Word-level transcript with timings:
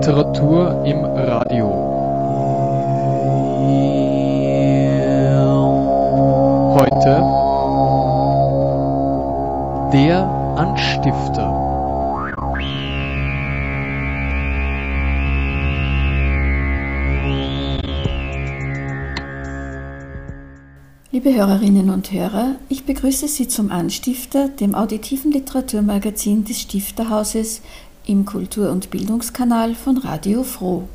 Literatur 0.00 0.82
im 0.86 1.04
Radio. 1.04 1.66
Heute 6.74 7.22
der 9.92 10.24
Anstifter. 10.56 11.60
Liebe 21.12 21.34
Hörerinnen 21.34 21.90
und 21.90 22.10
Hörer, 22.10 22.54
ich 22.70 22.86
begrüße 22.86 23.28
Sie 23.28 23.48
zum 23.48 23.70
Anstifter, 23.70 24.48
dem 24.48 24.74
auditiven 24.74 25.30
Literaturmagazin 25.30 26.46
des 26.46 26.62
Stifterhauses 26.62 27.60
im 28.10 28.24
Kultur- 28.24 28.72
und 28.72 28.90
Bildungskanal 28.90 29.76
von 29.76 29.96
Radio 29.96 30.42
Froh. 30.42 30.88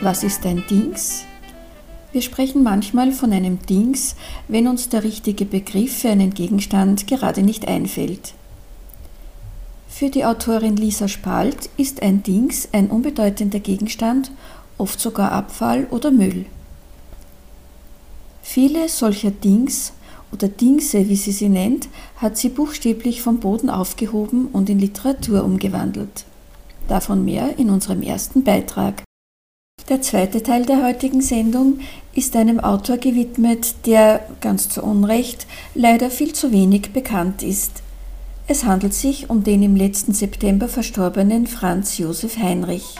Was 0.00 0.22
ist 0.22 0.46
ein 0.46 0.64
Dings? 0.70 1.26
Wir 2.12 2.22
sprechen 2.22 2.62
manchmal 2.62 3.12
von 3.12 3.32
einem 3.32 3.58
Dings, 3.66 4.16
wenn 4.48 4.68
uns 4.68 4.88
der 4.88 5.04
richtige 5.04 5.44
Begriff 5.44 5.98
für 5.98 6.08
einen 6.08 6.32
Gegenstand 6.32 7.06
gerade 7.06 7.42
nicht 7.42 7.68
einfällt. 7.68 8.32
Für 9.96 10.10
die 10.10 10.24
Autorin 10.24 10.74
Lisa 10.74 11.06
Spalt 11.06 11.70
ist 11.76 12.02
ein 12.02 12.24
Dings 12.24 12.68
ein 12.72 12.88
unbedeutender 12.88 13.60
Gegenstand, 13.60 14.32
oft 14.76 14.98
sogar 14.98 15.30
Abfall 15.30 15.86
oder 15.88 16.10
Müll. 16.10 16.46
Viele 18.42 18.88
solcher 18.88 19.30
Dings 19.30 19.92
oder 20.32 20.48
Dingse, 20.48 21.08
wie 21.08 21.14
sie 21.14 21.30
sie 21.30 21.48
nennt, 21.48 21.86
hat 22.16 22.36
sie 22.36 22.48
buchstäblich 22.48 23.22
vom 23.22 23.38
Boden 23.38 23.70
aufgehoben 23.70 24.48
und 24.48 24.68
in 24.68 24.80
Literatur 24.80 25.44
umgewandelt. 25.44 26.24
Davon 26.88 27.24
mehr 27.24 27.56
in 27.56 27.70
unserem 27.70 28.02
ersten 28.02 28.42
Beitrag. 28.42 29.04
Der 29.88 30.02
zweite 30.02 30.42
Teil 30.42 30.66
der 30.66 30.84
heutigen 30.84 31.20
Sendung 31.20 31.78
ist 32.14 32.34
einem 32.34 32.58
Autor 32.58 32.96
gewidmet, 32.96 33.76
der, 33.86 34.26
ganz 34.40 34.68
zu 34.68 34.82
Unrecht, 34.82 35.46
leider 35.76 36.10
viel 36.10 36.32
zu 36.32 36.50
wenig 36.50 36.92
bekannt 36.92 37.44
ist. 37.44 37.83
Es 38.46 38.64
handelt 38.64 38.92
sich 38.92 39.30
um 39.30 39.42
den 39.42 39.62
im 39.62 39.74
letzten 39.74 40.12
September 40.12 40.68
verstorbenen 40.68 41.46
Franz 41.46 41.96
Josef 41.96 42.36
Heinrich. 42.36 42.96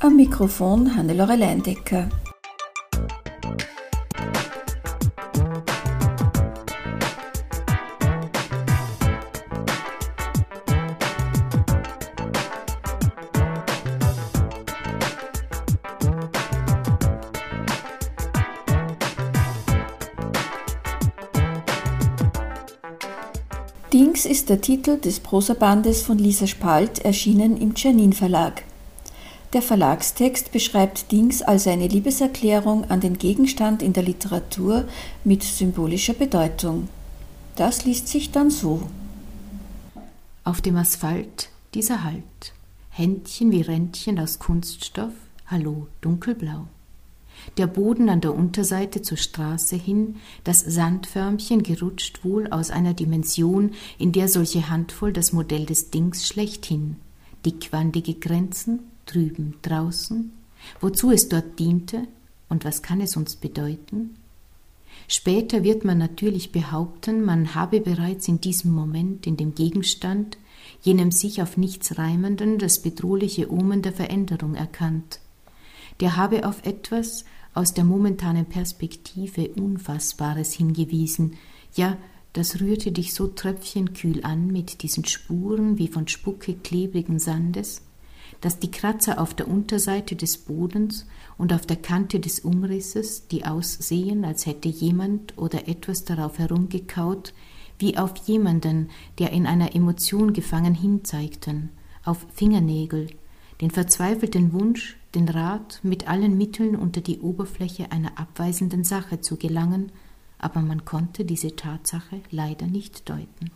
Am 0.00 0.16
Mikrofon 0.16 0.94
Hannelore 0.94 1.36
Leindecker. 1.36 2.10
Dings 24.00 24.24
ist 24.24 24.48
der 24.48 24.62
Titel 24.62 24.98
des 24.98 25.20
Prosabandes 25.20 26.00
von 26.00 26.16
Lisa 26.16 26.46
Spalt, 26.46 27.00
erschienen 27.00 27.58
im 27.58 27.74
Czernin 27.74 28.14
Verlag. 28.14 28.62
Der 29.52 29.60
Verlagstext 29.60 30.52
beschreibt 30.52 31.12
Dings 31.12 31.42
als 31.42 31.66
eine 31.66 31.86
Liebeserklärung 31.86 32.90
an 32.90 33.00
den 33.00 33.18
Gegenstand 33.18 33.82
in 33.82 33.92
der 33.92 34.02
Literatur 34.02 34.88
mit 35.22 35.42
symbolischer 35.42 36.14
Bedeutung. 36.14 36.88
Das 37.56 37.84
liest 37.84 38.08
sich 38.08 38.30
dann 38.30 38.48
so. 38.48 38.88
Auf 40.44 40.62
dem 40.62 40.76
Asphalt 40.76 41.50
dieser 41.74 42.02
Halt, 42.02 42.54
Händchen 42.88 43.52
wie 43.52 43.60
Rändchen 43.60 44.18
aus 44.18 44.38
Kunststoff, 44.38 45.12
hallo, 45.46 45.88
dunkelblau 46.00 46.68
der 47.56 47.66
Boden 47.66 48.08
an 48.08 48.20
der 48.20 48.34
Unterseite 48.34 49.02
zur 49.02 49.16
Straße 49.16 49.76
hin, 49.76 50.16
das 50.44 50.60
Sandförmchen 50.60 51.62
gerutscht 51.62 52.24
wohl 52.24 52.48
aus 52.48 52.70
einer 52.70 52.94
Dimension, 52.94 53.72
in 53.98 54.12
der 54.12 54.28
solche 54.28 54.68
Handvoll 54.68 55.12
das 55.12 55.32
Modell 55.32 55.66
des 55.66 55.90
Dings 55.90 56.26
schlechthin, 56.26 56.96
dickwandige 57.44 58.14
Grenzen, 58.14 58.80
drüben, 59.06 59.54
draußen, 59.62 60.32
wozu 60.80 61.10
es 61.10 61.28
dort 61.28 61.58
diente 61.58 62.06
und 62.48 62.64
was 62.64 62.82
kann 62.82 63.00
es 63.00 63.16
uns 63.16 63.36
bedeuten? 63.36 64.16
Später 65.08 65.64
wird 65.64 65.84
man 65.84 65.98
natürlich 65.98 66.52
behaupten, 66.52 67.24
man 67.24 67.54
habe 67.54 67.80
bereits 67.80 68.28
in 68.28 68.40
diesem 68.40 68.72
Moment, 68.72 69.26
in 69.26 69.36
dem 69.36 69.54
Gegenstand, 69.54 70.38
jenem 70.82 71.10
sich 71.10 71.42
auf 71.42 71.56
nichts 71.56 71.98
reimenden, 71.98 72.58
das 72.58 72.80
bedrohliche 72.80 73.50
Omen 73.52 73.82
der 73.82 73.92
Veränderung 73.92 74.54
erkannt. 74.54 75.20
Der 76.00 76.16
habe 76.16 76.46
auf 76.46 76.64
etwas, 76.64 77.24
aus 77.54 77.74
der 77.74 77.84
momentanen 77.84 78.46
Perspektive 78.46 79.48
Unfassbares 79.48 80.52
hingewiesen, 80.52 81.36
ja, 81.74 81.96
das 82.32 82.60
rührte 82.60 82.92
dich 82.92 83.12
so 83.12 83.26
tröpfchenkühl 83.26 84.24
an 84.24 84.46
mit 84.46 84.82
diesen 84.82 85.04
Spuren 85.04 85.78
wie 85.78 85.88
von 85.88 86.06
Spucke 86.06 86.54
klebrigen 86.54 87.18
Sandes, 87.18 87.82
dass 88.40 88.60
die 88.60 88.70
Kratzer 88.70 89.20
auf 89.20 89.34
der 89.34 89.48
Unterseite 89.48 90.14
des 90.14 90.38
Bodens 90.38 91.06
und 91.38 91.52
auf 91.52 91.66
der 91.66 91.76
Kante 91.76 92.20
des 92.20 92.40
Umrisses, 92.40 93.26
die 93.26 93.44
aussehen, 93.44 94.24
als 94.24 94.46
hätte 94.46 94.68
jemand 94.68 95.36
oder 95.36 95.68
etwas 95.68 96.04
darauf 96.04 96.38
herumgekaut, 96.38 97.34
wie 97.78 97.96
auf 97.96 98.14
jemanden, 98.26 98.90
der 99.18 99.32
in 99.32 99.46
einer 99.46 99.74
Emotion 99.74 100.32
gefangen 100.32 100.74
hinzeigten, 100.74 101.70
auf 102.04 102.24
Fingernägel, 102.32 103.08
den 103.60 103.70
verzweifelten 103.70 104.52
Wunsch, 104.52 104.99
den 105.14 105.28
Rat, 105.28 105.80
mit 105.82 106.08
allen 106.08 106.38
Mitteln 106.38 106.76
unter 106.76 107.00
die 107.00 107.20
Oberfläche 107.20 107.90
einer 107.90 108.18
abweisenden 108.18 108.84
Sache 108.84 109.20
zu 109.20 109.36
gelangen, 109.36 109.90
aber 110.38 110.60
man 110.60 110.84
konnte 110.84 111.24
diese 111.24 111.56
Tatsache 111.56 112.20
leider 112.30 112.66
nicht 112.66 113.08
deuten. 113.08 113.50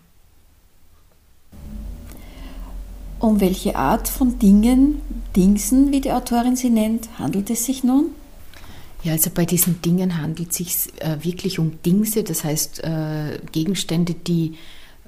Um 3.20 3.41
welche 3.41 3.76
Art 3.76 4.09
von 4.09 4.38
Dingen, 4.38 5.00
Dingsen, 5.34 5.92
wie 5.92 6.00
die 6.00 6.12
Autorin 6.12 6.56
sie 6.56 6.70
nennt, 6.70 7.19
handelt 7.19 7.48
es 7.48 7.65
sich 7.65 7.84
nun? 7.84 8.10
Ja, 9.03 9.12
also 9.12 9.31
bei 9.31 9.44
diesen 9.44 9.81
Dingen 9.81 10.19
handelt 10.19 10.50
es 10.50 10.56
sich 10.56 11.03
äh, 11.03 11.22
wirklich 11.22 11.59
um 11.59 11.81
Dingse, 11.82 12.22
das 12.22 12.42
heißt 12.42 12.82
äh, 12.84 13.38
Gegenstände, 13.53 14.15
die 14.15 14.56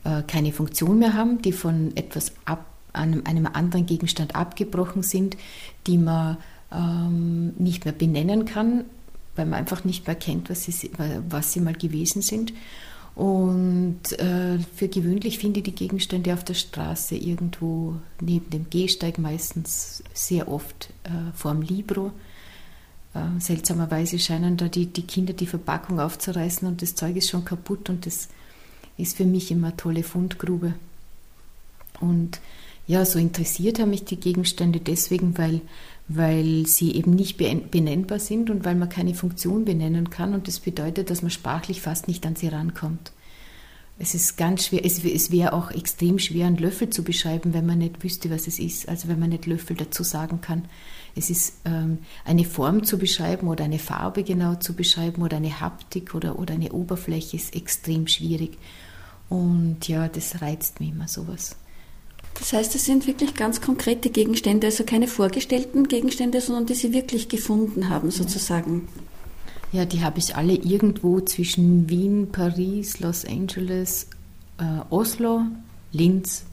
äh, 0.05 0.23
keine 0.23 0.53
Funktion 0.53 0.99
mehr 0.99 1.15
haben, 1.15 1.43
die 1.43 1.53
von 1.53 1.97
etwas 1.97 2.33
ab 2.45 2.65
einem, 2.97 3.23
einem 3.25 3.47
anderen 3.47 3.87
Gegenstand 3.87 4.35
abgebrochen 4.35 5.03
sind, 5.03 5.37
die 5.87 5.99
man 5.99 6.39
ähm, 6.73 7.55
nicht 7.59 7.85
mehr 7.85 7.95
benennen 7.95 8.45
kann, 8.45 8.85
weil 9.37 9.47
man 9.47 9.59
einfach 9.61 9.85
nicht 9.85 10.07
mehr 10.07 10.17
kennt, 10.17 10.51
was 10.51 10.65
sie, 10.65 10.91
was 11.29 11.53
sie 11.53 11.61
mal 11.61 11.75
gewesen 11.75 12.23
sind. 12.23 12.53
Und 13.15 14.13
äh, 14.19 14.59
für 14.75 14.89
gewöhnlich 14.89 15.39
finde 15.39 15.61
ich 15.61 15.65
die 15.65 15.75
Gegenstände 15.75 16.35
auf 16.35 16.45
der 16.45 16.53
Straße 16.53 17.17
irgendwo 17.17 17.95
neben 18.21 18.51
dem 18.51 18.69
Gehsteig, 18.69 19.19
meistens 19.19 20.03
sehr 20.13 20.49
oft 20.49 20.91
äh, 21.05 21.33
vorm 21.35 21.63
Libro. 21.63 22.13
Äh, 23.15 23.41
seltsamerweise 23.41 24.19
scheinen 24.19 24.59
da 24.59 24.69
die, 24.69 24.87
die 24.87 25.07
Kinder 25.07 25.33
die 25.33 25.47
Verpackung 25.47 25.99
aufzureißen 25.99 26.69
und 26.69 26.83
das 26.83 26.95
Zeug 26.95 27.17
ist 27.17 27.31
schon 27.31 27.47
kaputt 27.47 27.89
und 27.89 28.05
das 28.05 28.29
ist 28.99 29.17
für 29.17 29.25
mich 29.25 29.51
immer 29.51 29.69
eine 29.69 29.77
tolle 29.79 30.03
Fundgrube. 30.03 30.75
Und 32.01 32.39
ja, 32.87 33.05
so 33.05 33.19
interessiert 33.19 33.81
haben 33.81 33.91
mich 33.91 34.05
die 34.05 34.21
Gegenstände 34.21 34.79
deswegen, 34.79 35.37
weil, 35.39 35.61
weil 36.07 36.67
sie 36.67 36.93
eben 36.95 37.13
nicht 37.13 37.37
benennbar 37.37 38.21
sind 38.21 38.49
und 38.49 38.65
weil 38.65 38.77
man 38.77 38.89
keine 38.89 39.15
Funktion 39.15 39.65
benennen 39.65 40.11
kann. 40.11 40.35
Und 40.35 40.47
das 40.47 40.61
bedeutet, 40.61 41.11
dass 41.11 41.23
man 41.23 41.31
sprachlich 41.33 41.81
fast 41.81 42.07
nicht 42.07 42.25
an 42.27 42.37
sie 42.37 42.49
rankommt. 42.49 43.13
Es 43.99 44.15
ist 44.15 44.37
ganz 44.37 44.67
schwer, 44.67 44.85
es, 44.85 45.03
es 45.05 45.31
wäre 45.31 45.55
auch 45.55 45.71
extrem 45.71 46.19
schwer, 46.19 46.47
einen 46.47 46.59
Löffel 46.59 46.91
zu 46.91 47.03
beschreiben, 47.03 47.55
wenn 47.55 47.65
man 47.65 47.79
nicht 47.79 48.05
wüsste, 48.05 48.31
was 48.31 48.47
es 48.47 48.59
ist, 48.59 48.89
also 48.89 49.09
wenn 49.09 49.19
man 49.19 49.31
nicht 49.31 49.47
Löffel 49.47 49.75
dazu 49.75 50.03
sagen 50.03 50.43
kann. 50.43 50.67
Es 51.17 51.31
ist 51.31 51.55
ähm, 51.65 51.99
eine 52.25 52.45
Form 52.45 52.85
zu 52.85 52.99
beschreiben 52.99 53.49
oder 53.49 53.65
eine 53.65 53.79
Farbe 53.79 54.23
genau 54.23 54.57
zu 54.57 54.75
beschreiben 54.75 55.23
oder 55.23 55.39
eine 55.39 55.61
Haptik 55.61 56.15
oder, 56.15 56.39
oder 56.39 56.55
eine 56.55 56.73
Oberfläche 56.73 57.37
ist 57.37 57.57
extrem 57.57 58.07
schwierig. 58.07 58.59
Und 59.31 59.89
ja, 59.89 60.09
das 60.09 60.43
reizt 60.43 60.79
mich 60.79 60.91
immer 60.91 61.09
sowas. 61.09 61.57
Das 62.39 62.53
heißt, 62.53 62.75
es 62.75 62.85
sind 62.85 63.07
wirklich 63.07 63.35
ganz 63.35 63.61
konkrete 63.61 64.11
Gegenstände, 64.11 64.67
also 64.69 64.85
keine 64.85 65.09
vorgestellten 65.09 65.89
Gegenstände, 65.89 66.41
sondern 66.41 66.67
die 66.67 66.75
Sie 66.75 66.93
wirklich 66.93 67.29
gefunden 67.29 67.89
haben, 67.89 68.11
sozusagen. 68.11 68.89
Ja, 69.73 69.85
die 69.85 70.03
habe 70.03 70.19
ich 70.19 70.37
alle 70.37 70.55
irgendwo 70.55 71.21
zwischen 71.21 71.89
Wien, 71.89 72.29
Paris, 72.31 73.01
Los 73.01 73.25
Angeles, 73.25 74.07
äh, 74.59 74.81
Oslo, 74.91 75.43
Linz 75.93 76.45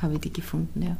habe 0.00 0.14
ich 0.14 0.20
die 0.20 0.32
gefunden, 0.32 0.82
ja. 0.82 0.96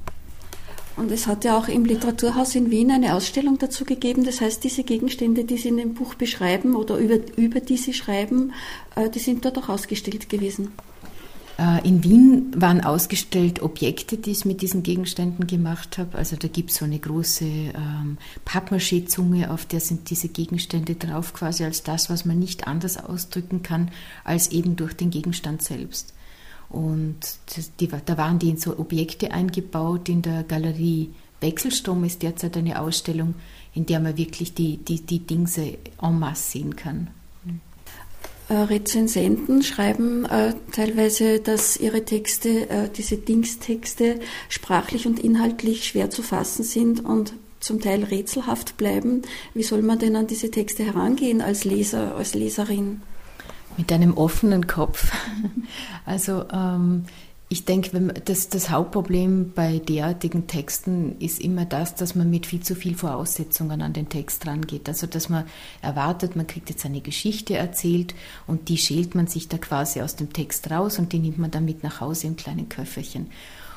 Und 0.96 1.10
es 1.10 1.26
hat 1.26 1.44
ja 1.44 1.56
auch 1.56 1.68
im 1.68 1.86
Literaturhaus 1.86 2.54
in 2.54 2.70
Wien 2.70 2.90
eine 2.90 3.14
Ausstellung 3.14 3.56
dazu 3.58 3.84
gegeben. 3.86 4.24
Das 4.24 4.42
heißt, 4.42 4.62
diese 4.62 4.84
Gegenstände, 4.84 5.44
die 5.44 5.56
Sie 5.56 5.68
in 5.68 5.78
dem 5.78 5.94
Buch 5.94 6.14
beschreiben 6.14 6.76
oder 6.76 6.98
über, 6.98 7.18
über 7.36 7.60
die 7.60 7.78
Sie 7.78 7.94
schreiben, 7.94 8.52
äh, 8.94 9.08
die 9.08 9.18
sind 9.18 9.44
dort 9.44 9.56
auch 9.58 9.70
ausgestellt 9.70 10.28
gewesen. 10.28 10.72
Äh, 11.62 11.86
in 11.86 12.02
Wien 12.02 12.52
waren 12.56 12.82
ausgestellt 12.82 13.62
Objekte, 13.62 14.16
die 14.16 14.32
ich 14.32 14.44
mit 14.44 14.62
diesen 14.62 14.82
Gegenständen 14.82 15.46
gemacht 15.46 15.96
habe. 15.96 16.18
Also 16.18 16.34
da 16.36 16.48
gibt 16.48 16.70
es 16.70 16.76
so 16.76 16.84
eine 16.84 16.98
große 16.98 17.44
ähm, 17.44 18.18
Pappmaché-Zunge, 18.44 19.50
auf 19.50 19.66
der 19.66 19.80
sind 19.80 20.10
diese 20.10 20.28
Gegenstände 20.28 20.96
drauf, 20.96 21.32
quasi 21.34 21.62
als 21.64 21.84
das, 21.84 22.10
was 22.10 22.24
man 22.24 22.38
nicht 22.38 22.66
anders 22.66 22.96
ausdrücken 22.96 23.62
kann, 23.62 23.90
als 24.24 24.50
eben 24.50 24.74
durch 24.74 24.94
den 24.94 25.10
Gegenstand 25.10 25.62
selbst. 25.62 26.14
Und 26.68 27.18
die, 27.78 27.88
da 27.88 28.16
waren 28.16 28.38
die 28.38 28.48
in 28.48 28.56
so 28.56 28.78
Objekte 28.78 29.30
eingebaut. 29.30 30.08
In 30.08 30.22
der 30.22 30.42
Galerie 30.42 31.10
Wechselstrom 31.40 32.02
ist 32.04 32.22
derzeit 32.22 32.56
eine 32.56 32.80
Ausstellung, 32.80 33.34
in 33.74 33.86
der 33.86 34.00
man 34.00 34.16
wirklich 34.16 34.54
die, 34.54 34.78
die, 34.78 35.00
die 35.02 35.20
Dingse 35.20 35.78
en 36.00 36.18
masse 36.18 36.52
sehen 36.52 36.74
kann. 36.74 37.08
Äh, 38.52 38.64
Rezensenten 38.64 39.62
schreiben 39.62 40.26
äh, 40.26 40.52
teilweise, 40.72 41.40
dass 41.40 41.78
ihre 41.78 42.04
Texte, 42.04 42.68
äh, 42.68 42.90
diese 42.94 43.16
Dingstexte, 43.16 44.20
sprachlich 44.50 45.06
und 45.06 45.18
inhaltlich 45.18 45.86
schwer 45.86 46.10
zu 46.10 46.22
fassen 46.22 46.62
sind 46.62 47.02
und 47.02 47.32
zum 47.60 47.80
Teil 47.80 48.04
rätselhaft 48.04 48.76
bleiben. 48.76 49.22
Wie 49.54 49.62
soll 49.62 49.80
man 49.80 49.98
denn 49.98 50.16
an 50.16 50.26
diese 50.26 50.50
Texte 50.50 50.84
herangehen 50.84 51.40
als 51.40 51.64
Leser, 51.64 52.14
als 52.14 52.34
Leserin? 52.34 53.00
Mit 53.78 53.90
einem 53.90 54.18
offenen 54.18 54.66
Kopf. 54.66 55.10
Also 56.04 56.44
ähm, 56.52 57.04
ich 57.52 57.66
denke, 57.66 58.14
das, 58.24 58.48
das 58.48 58.70
Hauptproblem 58.70 59.52
bei 59.54 59.78
derartigen 59.78 60.46
Texten 60.46 61.18
ist 61.18 61.38
immer 61.38 61.66
das, 61.66 61.94
dass 61.94 62.14
man 62.14 62.30
mit 62.30 62.46
viel 62.46 62.60
zu 62.60 62.74
viel 62.74 62.94
Voraussetzungen 62.94 63.82
an 63.82 63.92
den 63.92 64.08
Text 64.08 64.46
rangeht. 64.46 64.88
Also 64.88 65.06
dass 65.06 65.28
man 65.28 65.44
erwartet, 65.82 66.34
man 66.34 66.46
kriegt 66.46 66.70
jetzt 66.70 66.86
eine 66.86 67.02
Geschichte 67.02 67.54
erzählt 67.54 68.14
und 68.46 68.70
die 68.70 68.78
schält 68.78 69.14
man 69.14 69.26
sich 69.26 69.48
da 69.48 69.58
quasi 69.58 70.00
aus 70.00 70.16
dem 70.16 70.32
Text 70.32 70.70
raus 70.70 70.98
und 70.98 71.12
die 71.12 71.18
nimmt 71.18 71.36
man 71.36 71.50
dann 71.50 71.66
mit 71.66 71.82
nach 71.82 72.00
Hause 72.00 72.28
im 72.28 72.36
kleinen 72.36 72.70
Köfferchen. 72.70 73.26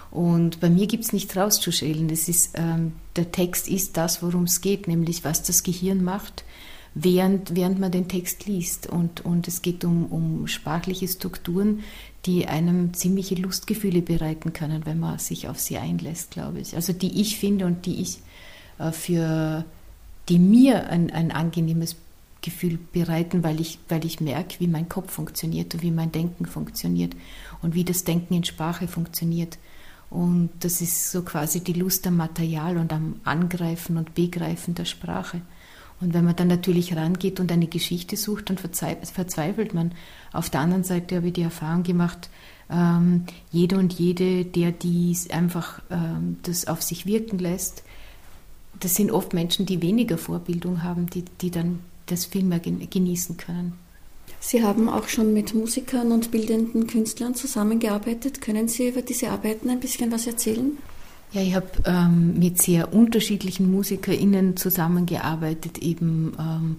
Und 0.10 0.62
bei 0.62 0.70
mir 0.70 0.88
gibt 0.88 1.04
es 1.04 1.12
nichts 1.12 1.36
rauszuschälen. 1.36 2.08
Das 2.08 2.30
ist, 2.30 2.52
ähm, 2.54 2.94
der 3.18 3.34
Text 3.34 3.68
ist 3.68 3.98
das, 3.98 4.24
worum 4.24 4.44
es 4.44 4.62
geht, 4.62 4.88
nämlich 4.88 5.26
was 5.26 5.44
das 5.44 5.64
Gehirn 5.64 6.02
macht, 6.02 6.46
während, 6.96 7.56
während 7.56 7.80
man 7.80 7.92
den 7.92 8.08
Text 8.08 8.48
liest. 8.48 8.88
Und, 8.88 9.24
und 9.24 9.48
es 9.48 9.62
geht 9.62 9.86
um, 9.86 10.06
um 10.08 10.48
sprachliche 10.48 11.08
Strukturen, 11.08 11.84
die 12.26 12.48
einem 12.48 12.94
ziemliche 12.94 13.36
Lustgefühle 13.36 14.02
bereiten 14.02 14.54
können, 14.54 14.86
wenn 14.86 15.00
man 15.00 15.20
sich 15.20 15.48
auf 15.48 15.60
sie 15.60 15.78
einlässt, 15.78 16.32
glaube 16.32 16.60
ich. 16.60 16.76
Also 16.76 16.94
die 16.94 17.22
ich 17.22 17.38
finde 17.38 17.66
und 17.66 17.86
die 17.86 18.02
ich 18.02 18.20
äh, 18.80 18.92
für, 18.92 19.66
die 20.30 20.40
mir 20.40 20.90
ein, 20.90 21.12
ein 21.12 21.32
angenehmes 21.32 21.98
Gefühl 22.42 22.80
bereiten, 22.94 23.44
weil 23.44 23.60
ich, 23.60 23.80
weil 23.90 24.06
ich 24.06 24.22
merke, 24.22 24.60
wie 24.60 24.68
mein 24.68 24.88
Kopf 24.90 25.12
funktioniert 25.12 25.74
und 25.74 25.84
wie 25.84 25.92
mein 25.92 26.12
Denken 26.12 26.46
funktioniert 26.46 27.16
und 27.62 27.76
wie 27.76 27.84
das 27.84 28.04
Denken 28.04 28.36
in 28.36 28.44
Sprache 28.44 28.88
funktioniert. 28.88 29.58
Und 30.10 30.52
das 30.60 30.82
ist 30.82 31.12
so 31.12 31.24
quasi 31.24 31.62
die 31.62 31.74
Lust 31.74 32.06
am 32.08 32.18
Material 32.18 32.78
und 32.78 32.94
am 32.94 33.20
Angreifen 33.24 33.98
und 33.98 34.14
Begreifen 34.14 34.76
der 34.76 34.86
Sprache. 34.86 35.42
Und 36.02 36.14
wenn 36.14 36.26
man 36.26 36.36
dann 36.36 36.48
natürlich 36.48 36.96
rangeht 36.96 37.40
und 37.40 37.52
eine 37.52 37.68
Geschichte 37.68 38.18
sucht, 38.18 38.50
dann 38.50 38.58
verzweifelt 38.58 39.74
man. 39.74 39.94
Auf 40.34 40.50
der 40.50 40.60
anderen 40.60 40.84
Seite 40.84 41.16
habe 41.16 41.28
ich 41.28 41.34
die 41.34 41.42
Erfahrung 41.42 41.84
gemacht, 41.84 42.30
ähm, 42.70 43.26
jeder 43.52 43.78
und 43.78 43.94
jede, 43.94 44.44
der 44.44 44.72
dies 44.72 45.30
einfach 45.30 45.82
ähm, 45.90 46.38
das 46.44 46.68
auf 46.68 46.82
sich 46.82 47.06
wirken 47.06 47.38
lässt, 47.40 47.84
das 48.80 48.96
sind 48.96 49.12
oft 49.12 49.34
Menschen, 49.34 49.66
die 49.66 49.82
weniger 49.82 50.18
Vorbildung 50.18 50.84
haben, 50.84 51.10
die, 51.10 51.24
die 51.42 51.52
dann 51.52 51.80
das 52.08 52.26
viel 52.26 52.44
mehr 52.44 52.60
genießen 52.60 53.38
können. 53.38 53.74
Sie 54.40 54.64
haben 54.64 54.90
auch 54.90 55.08
schon 55.08 55.34
mit 55.34 55.56
Musikern 55.56 56.12
und 56.12 56.32
bildenden 56.32 56.88
Künstlern 56.88 57.36
zusammengearbeitet. 57.36 58.42
Können 58.42 58.68
Sie 58.68 58.90
über 58.90 59.02
diese 59.02 59.30
Arbeiten 59.30 59.70
ein 59.70 59.80
bisschen 59.80 60.12
was 60.12 60.28
erzählen? 60.28 60.78
Ja, 61.32 61.42
ich 61.42 61.56
habe 61.56 61.68
ähm, 61.86 62.40
mit 62.40 62.62
sehr 62.62 62.94
unterschiedlichen 62.94 63.72
MusikerInnen 63.72 64.56
zusammengearbeitet, 64.56 65.80
eben 65.80 66.34
ähm, 66.40 66.78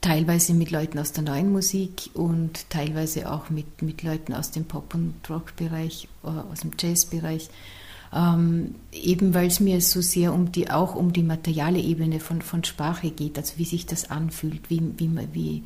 teilweise 0.00 0.54
mit 0.54 0.70
Leuten 0.70 0.98
aus 0.98 1.12
der 1.12 1.24
neuen 1.24 1.52
Musik 1.52 2.10
und 2.14 2.68
teilweise 2.70 3.30
auch 3.30 3.50
mit, 3.50 3.82
mit 3.82 4.02
Leuten 4.02 4.34
aus 4.34 4.50
dem 4.50 4.64
Pop- 4.64 4.94
und 4.94 5.14
Rock-Bereich, 5.28 6.08
äh, 6.24 6.28
aus 6.28 6.60
dem 6.60 6.72
Jazz-Bereich. 6.78 7.48
Ähm, 8.12 8.74
eben 8.92 9.34
weil 9.34 9.46
es 9.46 9.60
mir 9.60 9.80
so 9.80 10.00
sehr 10.00 10.34
um 10.34 10.50
die, 10.50 10.68
auch 10.68 10.96
um 10.96 11.12
die 11.12 11.22
materiale 11.22 11.78
Ebene 11.78 12.18
von, 12.18 12.42
von 12.42 12.64
Sprache 12.64 13.10
geht, 13.10 13.38
also 13.38 13.54
wie 13.56 13.64
sich 13.64 13.86
das 13.86 14.10
anfühlt, 14.10 14.68
wie, 14.68 14.82
wie, 14.96 15.10
wie, 15.32 15.62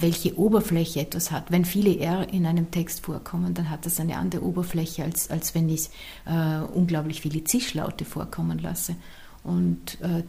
welche 0.00 0.38
Oberfläche 0.38 1.00
etwas 1.00 1.30
hat. 1.30 1.50
Wenn 1.50 1.64
viele 1.64 1.98
R 1.98 2.32
in 2.32 2.46
einem 2.46 2.70
Text 2.70 3.04
vorkommen, 3.04 3.52
dann 3.52 3.68
hat 3.68 3.84
das 3.84 4.00
eine 4.00 4.16
andere 4.16 4.42
Oberfläche, 4.42 5.04
als, 5.04 5.30
als 5.30 5.54
wenn 5.54 5.68
ich 5.68 5.90
äh, 6.24 6.60
unglaublich 6.72 7.20
viele 7.20 7.44
Zischlaute 7.44 8.04
vorkommen 8.04 8.58
lasse. 8.58 8.96
Und 9.44 10.00
äh, 10.00 10.24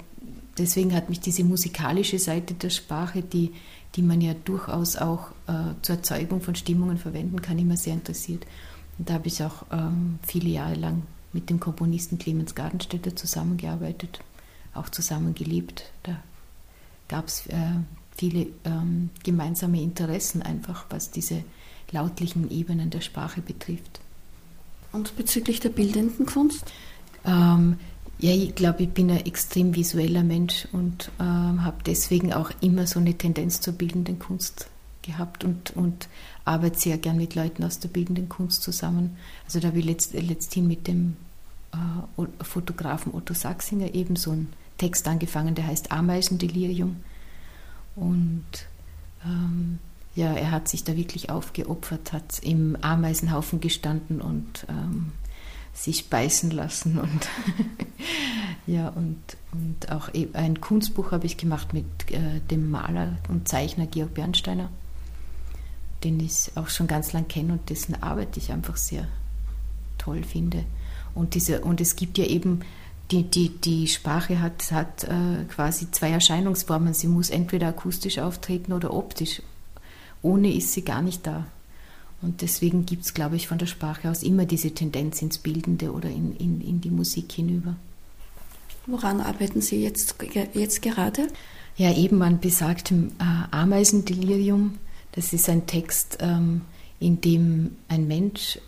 deswegen 0.58 0.94
hat 0.94 1.10
mich 1.10 1.22
diese 1.22 1.44
musikalische 1.44 2.20
Seite 2.20 2.54
der 2.56 2.70
Sprache, 2.70 3.22
die, 3.22 3.54
die 3.96 4.02
man 4.02 4.20
ja 4.20 4.34
durchaus 4.34 4.98
auch 4.98 5.32
äh, 5.48 5.74
zur 5.82 5.96
Erzeugung 5.96 6.42
von 6.42 6.56
Stimmungen 6.56 6.98
verwenden 6.98 7.42
kann, 7.42 7.58
immer 7.58 7.78
sehr 7.78 7.94
interessiert. 7.94 8.46
Und 8.98 9.10
da 9.10 9.16
habe 9.16 9.28
ich 9.28 9.44
auch 9.44 9.66
ähm, 9.72 10.20
viele 10.28 10.50
Jahre 10.50 10.76
lang 10.76 11.04
mit 11.32 11.50
dem 11.50 11.60
Komponisten 11.60 12.20
Clemens 12.20 12.54
Gardenstädter 12.54 13.16
zusammengearbeitet, 13.16 14.20
auch 14.74 14.90
zusammengelebt. 14.90 15.86
Da 16.04 16.18
gab 17.08 17.28
es 17.28 17.48
äh, 17.48 17.56
viele 18.18 18.48
ähm, 18.66 19.10
gemeinsame 19.24 19.82
Interessen 19.82 20.42
einfach, 20.42 20.86
was 20.90 21.12
diese 21.12 21.44
lautlichen 21.92 22.52
Ebenen 22.52 22.90
der 22.90 23.02
Sprache 23.02 23.42
betrifft. 23.42 24.02
Und 24.92 25.16
bezüglich 25.16 25.60
der 25.60 25.70
bildenden 25.70 26.26
Kunst? 26.26 26.66
Ähm, 27.26 27.78
ja, 28.20 28.32
ich 28.32 28.56
glaube, 28.56 28.84
ich 28.84 28.90
bin 28.90 29.12
ein 29.12 29.26
extrem 29.26 29.76
visueller 29.76 30.24
Mensch 30.24 30.68
und 30.72 31.12
ähm, 31.20 31.64
habe 31.64 31.78
deswegen 31.86 32.34
auch 32.34 32.50
immer 32.62 32.88
so 32.88 33.00
eine 33.00 33.14
Tendenz 33.14 33.62
zur 33.62 33.74
bildenden 33.74 34.18
Kunst 34.18 34.68
gehabt 35.04 35.44
und, 35.44 35.72
und 35.76 36.08
arbeite 36.44 36.80
sehr 36.80 36.98
gern 36.98 37.18
mit 37.18 37.36
Leuten 37.36 37.64
aus 37.64 37.80
der 37.80 37.90
bildenden 37.90 38.28
Kunst 38.28 38.64
zusammen. 38.64 39.18
Also 39.46 39.60
da 39.60 39.68
habe 39.68 39.80
ich 39.80 39.86
letzt, 39.86 40.14
letzthin 40.14 40.68
mit 40.68 40.88
dem 40.88 41.16
äh, 41.74 42.44
Fotografen 42.44 43.14
Otto 43.14 43.34
Sachsinger 43.34 43.94
eben 43.94 44.16
so 44.16 44.32
einen 44.32 44.52
Text 44.78 45.08
angefangen, 45.08 45.54
der 45.56 45.68
heißt 45.68 45.92
Ameisendelirium. 45.92 46.98
Und 47.98 48.46
ähm, 49.26 49.80
ja, 50.16 50.34
er 50.34 50.52
hat 50.52 50.68
sich 50.68 50.84
da 50.84 50.96
wirklich 50.96 51.30
aufgeopfert, 51.30 52.14
hat 52.14 52.40
im 52.42 52.78
Ameisenhaufen 52.82 53.60
gestanden 53.60 54.22
und 54.22 54.66
ähm, 54.70 55.12
sich 55.74 56.10
beißen 56.10 56.50
lassen 56.50 56.98
und 56.98 57.30
ja 58.68 58.90
und, 58.90 59.20
und 59.52 59.92
auch 59.92 60.12
e, 60.14 60.28
ein 60.34 60.60
Kunstbuch 60.60 61.12
habe 61.12 61.28
ich 61.28 61.38
gemacht 61.38 61.74
mit 61.74 61.86
äh, 62.10 62.40
dem 62.50 62.72
Maler 62.72 63.18
und 63.30 63.48
Zeichner 63.48 63.86
Georg 63.86 64.16
Bernsteiner, 64.16 64.70
den 66.04 66.20
ich 66.20 66.52
auch 66.56 66.70
schon 66.70 66.88
ganz 66.88 67.14
lang 67.14 67.28
kenne 67.28 67.54
und 67.54 67.70
dessen 67.70 68.02
Arbeit 68.02 68.38
ich 68.38 68.52
einfach 68.52 68.78
sehr 68.78 69.08
toll 70.00 70.24
finde. 70.24 70.64
Und 71.14 71.36
diese 71.36 71.62
und 71.62 71.80
es 71.80 71.96
gibt 71.96 72.18
ja 72.18 72.26
eben 72.26 72.62
die, 73.12 73.24
die, 73.24 73.50
die 73.50 73.88
Sprache 73.88 74.42
hat, 74.42 74.72
hat 74.72 75.04
äh, 75.06 75.44
quasi 75.50 75.90
zwei 75.92 76.12
Erscheinungsformen. 76.12 76.94
Sie 76.94 77.08
muss 77.08 77.30
entweder 77.30 77.68
akustisch 77.68 78.20
auftreten 78.20 78.74
oder 78.74 78.94
optisch. 78.94 79.42
Ohne 80.22 80.54
ist 80.54 80.74
sie 80.74 80.84
gar 80.84 81.02
nicht 81.02 81.26
da. 81.26 81.46
Und 82.22 82.42
deswegen 82.42 82.86
gibt 82.86 83.06
es, 83.06 83.14
glaube 83.14 83.36
ich, 83.36 83.48
von 83.48 83.60
der 83.60 83.68
Sprache 83.68 84.10
aus 84.10 84.24
immer 84.24 84.46
diese 84.46 84.72
Tendenz 84.72 85.22
ins 85.22 85.38
Bildende 85.38 85.94
oder 85.94 86.10
in, 86.10 86.36
in, 86.38 86.62
in 86.62 86.82
die 86.82 86.90
Musik 86.90 87.32
hinüber. 87.32 87.76
Woran 88.88 89.22
arbeiten 89.22 89.62
Sie 89.62 89.84
jetzt, 89.84 90.16
jetzt 90.54 90.82
gerade? 90.82 91.28
Ja, 91.76 91.94
eben 91.94 92.22
an 92.24 92.40
besagtem 92.40 93.12
äh, 93.20 93.56
Ameisendelirium. 93.56 94.80
Das 95.12 95.34
ist 95.34 95.48
ein 95.50 95.68
Text, 95.68 96.18
ähm, 96.22 96.62
in 97.00 97.22
dem 97.22 97.76
ein 97.88 98.08
Mensch 98.08 98.60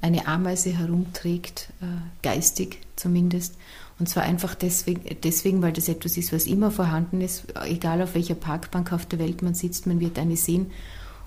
eine 0.00 0.26
Ameise 0.26 0.76
herumträgt, 0.76 1.68
äh, 1.80 1.86
geistig 2.22 2.78
zumindest. 2.96 3.56
Und 3.98 4.08
zwar 4.08 4.24
einfach 4.24 4.54
deswegen, 4.54 5.02
deswegen, 5.22 5.62
weil 5.62 5.72
das 5.72 5.88
etwas 5.88 6.16
ist, 6.16 6.32
was 6.32 6.46
immer 6.46 6.70
vorhanden 6.70 7.20
ist, 7.20 7.44
egal 7.64 8.02
auf 8.02 8.14
welcher 8.14 8.34
Parkbank 8.34 8.92
auf 8.92 9.06
der 9.06 9.18
Welt 9.18 9.42
man 9.42 9.54
sitzt, 9.54 9.86
man 9.86 10.00
wird 10.00 10.18
eine 10.18 10.36
sehen. 10.36 10.70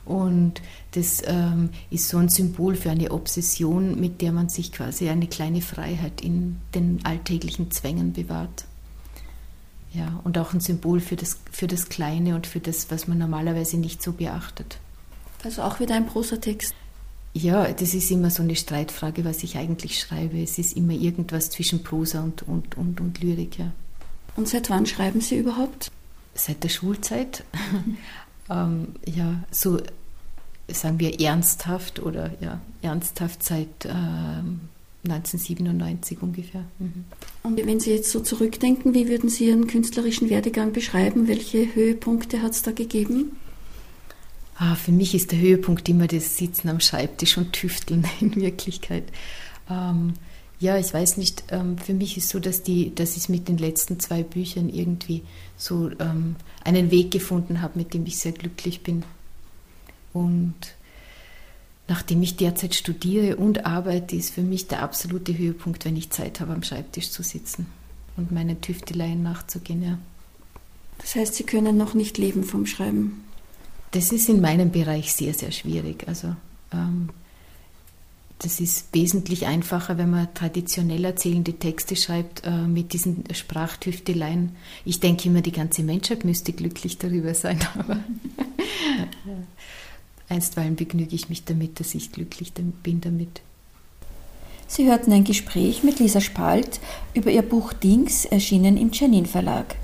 Und 0.06 0.62
das 0.92 1.22
ähm, 1.26 1.70
ist 1.90 2.10
so 2.10 2.18
ein 2.18 2.30
Symbol 2.30 2.76
für 2.76 2.92
eine 2.92 3.12
Obsession, 3.12 4.00
mit 4.00 4.22
der 4.22 4.32
man 4.32 4.50
sich 4.50 4.72
quasi 4.72 5.10
eine 5.10 5.28
kleine 5.28 5.62
Freiheit 5.62 6.22
in 6.22 6.58
den 6.76 7.00
alltäglichen 7.04 7.72
Zwängen 7.72 8.14
bewahrt. 8.14 8.66
Ja, 9.94 10.20
und 10.24 10.38
auch 10.38 10.54
ein 10.54 10.60
Symbol 10.60 11.00
für 11.00 11.16
das, 11.16 11.40
für 11.52 11.68
das 11.68 11.90
Kleine 11.90 12.36
und 12.36 12.46
für 12.46 12.60
das, 12.60 12.92
was 12.92 13.08
man 13.08 13.18
normalerweise 13.18 13.78
nicht 13.78 14.04
so 14.04 14.12
beachtet. 14.12 14.78
Also 15.44 15.62
auch 15.62 15.80
wieder 15.80 15.96
ein 15.96 16.06
Prosatext. 16.06 16.76
Ja, 17.38 17.70
das 17.74 17.94
ist 17.94 18.10
immer 18.12 18.30
so 18.30 18.44
eine 18.44 18.56
Streitfrage, 18.56 19.26
was 19.26 19.44
ich 19.44 19.58
eigentlich 19.58 20.00
schreibe. 20.00 20.42
Es 20.42 20.58
ist 20.58 20.78
immer 20.78 20.94
irgendwas 20.94 21.50
zwischen 21.50 21.84
Prosa 21.84 22.24
und, 22.24 22.44
und, 22.48 22.78
und, 22.78 23.02
und 23.02 23.22
Lyrik, 23.22 23.60
ja. 23.60 23.74
Und 24.38 24.48
seit 24.48 24.70
wann 24.70 24.86
schreiben 24.86 25.20
Sie 25.20 25.38
überhaupt? 25.38 25.92
Seit 26.34 26.64
der 26.64 26.70
Schulzeit. 26.70 27.44
ähm, 28.50 28.88
ja, 29.06 29.44
so 29.52 29.82
sagen 30.70 30.98
wir 31.00 31.20
ernsthaft 31.20 32.00
oder 32.02 32.32
ja, 32.40 32.62
ernsthaft 32.82 33.44
seit 33.44 33.84
ähm, 33.84 34.62
1997 35.04 36.22
ungefähr. 36.22 36.64
Mhm. 36.80 37.04
Und 37.44 37.58
wenn 37.58 37.82
Sie 37.82 37.92
jetzt 37.92 38.12
so 38.12 38.22
zurückdenken, 38.22 38.94
wie 38.94 39.10
würden 39.10 39.30
Sie 39.30 39.48
Ihren 39.48 39.68
künstlerischen 39.68 40.30
Werdegang 40.30 40.72
beschreiben? 40.72 41.28
Welche 41.28 41.76
Höhepunkte 41.76 42.42
hat 42.42 42.54
es 42.54 42.62
da 42.62 42.72
gegeben? 42.72 43.36
Ah, 44.58 44.76
für 44.76 44.92
mich 44.92 45.14
ist 45.14 45.32
der 45.32 45.40
Höhepunkt 45.40 45.88
immer 45.90 46.08
das 46.08 46.38
Sitzen 46.38 46.70
am 46.70 46.80
Schreibtisch 46.80 47.38
und 47.38 47.54
Tüfteln 47.54 48.06
in 48.22 48.36
Wirklichkeit. 48.36 49.04
Ähm, 49.70 50.14
ja, 50.60 50.78
ich 50.78 50.94
weiß 50.94 51.18
nicht, 51.18 51.44
ähm, 51.50 51.78
für 51.78 51.94
mich 51.94 52.18
ist 52.18 52.30
so, 52.30 52.40
dass, 52.40 52.64
die, 52.64 52.96
dass 52.96 53.18
ich 53.18 53.28
mit 53.28 53.50
den 53.50 53.58
letzten 53.58 54.00
zwei 54.00 54.24
Büchern 54.24 54.70
irgendwie 54.70 55.24
so 55.58 55.92
ähm, 56.00 56.38
einen 56.64 56.92
Weg 56.92 57.12
gefunden 57.12 57.62
habe, 57.62 57.78
mit 57.78 57.94
dem 57.94 58.06
ich 58.06 58.18
sehr 58.18 58.32
glücklich 58.32 58.82
bin. 58.82 59.04
Und 60.14 60.56
nachdem 61.90 62.22
ich 62.22 62.38
derzeit 62.38 62.74
studiere 62.74 63.36
und 63.36 63.66
arbeite, 63.66 64.16
ist 64.16 64.34
für 64.34 64.42
mich 64.42 64.68
der 64.68 64.82
absolute 64.82 65.38
Höhepunkt, 65.38 65.84
wenn 65.84 65.98
ich 65.98 66.12
Zeit 66.12 66.40
habe, 66.40 66.54
am 66.54 66.64
Schreibtisch 66.64 67.12
zu 67.12 67.22
sitzen 67.22 67.68
und 68.16 68.32
meinen 68.32 68.62
Tüfteleien 68.62 69.22
nachzugehen. 69.22 69.84
Ja. 69.84 69.98
Das 71.00 71.16
heißt, 71.16 71.36
Sie 71.36 71.44
können 71.44 71.76
noch 71.76 71.94
nicht 71.94 72.18
leben 72.18 72.46
vom 72.46 72.66
Schreiben? 72.66 73.26
Das 73.92 74.12
ist 74.12 74.30
in 74.30 74.42
meinem 74.42 74.72
Bereich 74.72 75.14
sehr, 75.14 75.34
sehr 75.34 75.52
schwierig. 75.52 76.08
Also 76.08 76.36
ähm, 76.74 77.10
das 78.40 78.60
ist 78.60 78.94
wesentlich 78.94 79.46
einfacher, 79.46 79.98
wenn 79.98 80.10
man 80.10 80.34
traditionell 80.34 81.06
erzählende 81.06 81.54
Texte 81.54 81.96
schreibt 81.96 82.46
äh, 82.46 82.68
mit 82.68 82.94
diesen 82.94 83.24
Sprachtüfteleien. 83.34 84.56
Ich 84.84 85.00
denke 85.00 85.30
immer, 85.30 85.42
die 85.42 85.54
ganze 85.54 85.84
Menschheit 85.84 86.26
müsste 86.26 86.52
glücklich 86.52 86.98
darüber 86.98 87.34
sein, 87.34 87.60
aber 87.80 87.98
Einstweilen 90.28 90.76
begnüge 90.76 91.16
ich 91.16 91.30
mich 91.30 91.46
damit, 91.46 91.80
dass 91.80 91.96
ich 91.96 92.12
glücklich 92.12 92.54
bin 92.54 93.00
damit. 93.02 93.42
Sie 94.68 94.88
hörten 94.88 95.14
ein 95.14 95.24
Gespräch 95.24 95.84
mit 95.84 96.00
Lisa 96.00 96.20
Spalt 96.20 96.80
über 97.14 97.30
ihr 97.30 97.44
Buch 97.44 97.72
Dings, 97.72 98.26
erschienen 98.26 98.78
im 98.78 98.92
Janin 98.92 99.28
Verlag. 99.28 99.76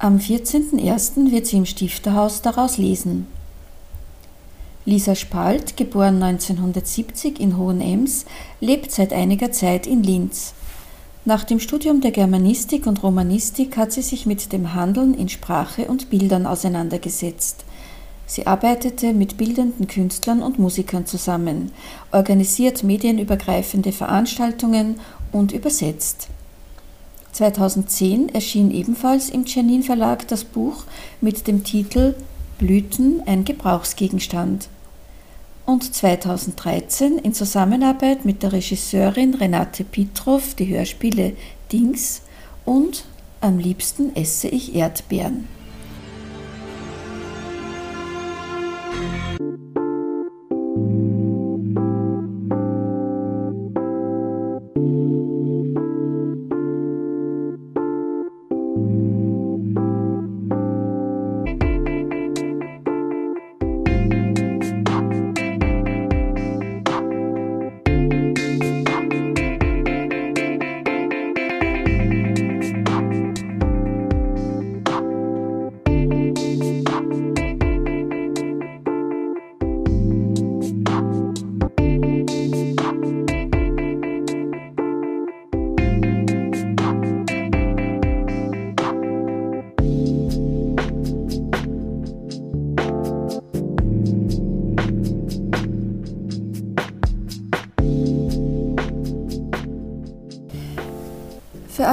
Am 0.00 0.18
14.01. 0.18 1.30
wird 1.30 1.46
sie 1.46 1.56
im 1.56 1.66
Stifterhaus 1.66 2.42
daraus 2.42 2.78
lesen. 2.78 3.26
Lisa 4.84 5.14
Spalt, 5.14 5.76
geboren 5.76 6.22
1970 6.22 7.40
in 7.40 7.56
Hohenems, 7.56 8.26
lebt 8.60 8.90
seit 8.90 9.12
einiger 9.12 9.52
Zeit 9.52 9.86
in 9.86 10.02
Linz. 10.02 10.52
Nach 11.24 11.44
dem 11.44 11.60
Studium 11.60 12.00
der 12.00 12.10
Germanistik 12.10 12.86
und 12.86 13.02
Romanistik 13.02 13.76
hat 13.76 13.92
sie 13.92 14.02
sich 14.02 14.26
mit 14.26 14.52
dem 14.52 14.74
Handeln 14.74 15.14
in 15.14 15.28
Sprache 15.28 15.86
und 15.86 16.10
Bildern 16.10 16.44
auseinandergesetzt. 16.44 17.64
Sie 18.26 18.46
arbeitete 18.46 19.14
mit 19.14 19.36
bildenden 19.36 19.86
Künstlern 19.86 20.42
und 20.42 20.58
Musikern 20.58 21.06
zusammen, 21.06 21.70
organisiert 22.10 22.82
medienübergreifende 22.82 23.92
Veranstaltungen 23.92 24.96
und 25.30 25.52
übersetzt. 25.52 26.28
2010 27.34 28.28
erschien 28.28 28.70
ebenfalls 28.70 29.28
im 29.28 29.44
Czernin 29.44 29.82
Verlag 29.82 30.28
das 30.28 30.44
Buch 30.44 30.84
mit 31.20 31.48
dem 31.48 31.64
Titel 31.64 32.14
Blüten 32.58 33.22
ein 33.26 33.44
Gebrauchsgegenstand. 33.44 34.68
Und 35.66 35.94
2013 35.94 37.18
in 37.18 37.34
Zusammenarbeit 37.34 38.24
mit 38.24 38.44
der 38.44 38.52
Regisseurin 38.52 39.34
Renate 39.34 39.82
Pitrow 39.82 40.54
die 40.54 40.68
Hörspiele 40.68 41.32
Dings 41.72 42.22
und 42.64 43.04
Am 43.40 43.58
liebsten 43.58 44.14
esse 44.14 44.48
ich 44.48 44.74
Erdbeeren. 44.74 45.48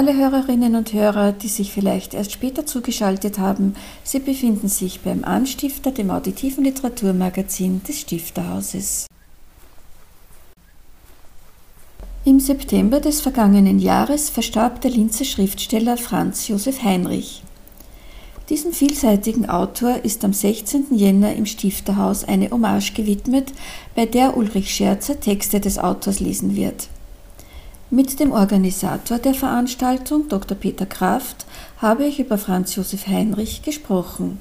Alle 0.01 0.17
Hörerinnen 0.17 0.73
und 0.73 0.93
Hörer, 0.93 1.31
die 1.31 1.47
sich 1.47 1.71
vielleicht 1.71 2.15
erst 2.15 2.31
später 2.31 2.65
zugeschaltet 2.65 3.37
haben, 3.37 3.75
Sie 4.03 4.17
befinden 4.17 4.67
sich 4.67 5.01
beim 5.01 5.23
Anstifter, 5.23 5.91
dem 5.91 6.09
auditiven 6.09 6.63
Literaturmagazin 6.63 7.83
des 7.83 7.99
Stifterhauses. 7.99 9.05
Im 12.25 12.39
September 12.39 12.99
des 12.99 13.21
vergangenen 13.21 13.77
Jahres 13.77 14.31
verstarb 14.31 14.81
der 14.81 14.89
Linzer 14.89 15.23
Schriftsteller 15.23 15.97
Franz 15.97 16.47
Josef 16.47 16.81
Heinrich. 16.81 17.43
Diesem 18.49 18.73
vielseitigen 18.73 19.47
Autor 19.47 19.97
ist 20.03 20.25
am 20.25 20.33
16. 20.33 20.95
Jänner 20.95 21.35
im 21.35 21.45
Stifterhaus 21.45 22.23
eine 22.23 22.49
Hommage 22.49 22.95
gewidmet, 22.95 23.53
bei 23.93 24.07
der 24.07 24.35
Ulrich 24.35 24.73
Scherzer 24.73 25.19
Texte 25.19 25.59
des 25.59 25.77
Autors 25.77 26.19
lesen 26.19 26.55
wird. 26.55 26.87
Mit 27.93 28.21
dem 28.21 28.31
Organisator 28.31 29.19
der 29.19 29.33
Veranstaltung, 29.33 30.29
Dr. 30.29 30.57
Peter 30.57 30.85
Kraft, 30.85 31.45
habe 31.79 32.05
ich 32.05 32.21
über 32.21 32.37
Franz 32.37 32.73
Josef 32.77 33.05
Heinrich 33.05 33.63
gesprochen. 33.63 34.39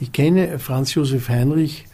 Ich 0.00 0.10
kenne 0.10 0.58
Franz 0.58 0.94
Josef 0.94 1.28
Heinrich, 1.28 1.84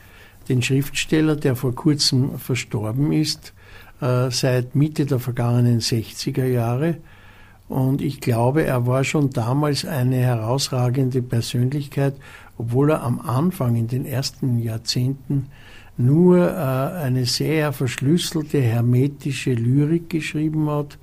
den 0.49 0.63
Schriftsteller, 0.63 1.35
der 1.35 1.57
vor 1.57 1.75
kurzem 1.75 2.39
verstorben 2.39 3.11
ist, 3.11 3.55
äh, 4.01 4.31
seit 4.31 4.77
Mitte 4.77 5.05
der 5.05 5.19
vergangenen 5.19 5.81
60er 5.81 6.47
Jahre. 6.47 6.99
Und 7.69 8.03
ich 8.03 8.21
glaube, 8.21 8.63
er 8.63 8.87
war 8.87 9.03
schon 9.03 9.31
damals 9.31 9.85
eine 9.85 10.19
herausragende 10.19 11.23
Persönlichkeit, 11.23 12.15
obwohl 12.57 12.93
er 12.93 13.03
am 13.03 13.19
Anfang 13.21 13.75
in 13.75 13.89
den 13.89 14.07
ersten 14.07 14.61
Jahrzehnten 14.61 15.49
nur 15.97 16.49
äh, 16.49 16.53
eine 16.53 17.27
sehr 17.27 17.73
verschlüsselte, 17.73 18.61
hermetische 18.61 19.53
Lyrik 19.53 20.11
geschrieben 20.11 20.69
hat 20.69 20.99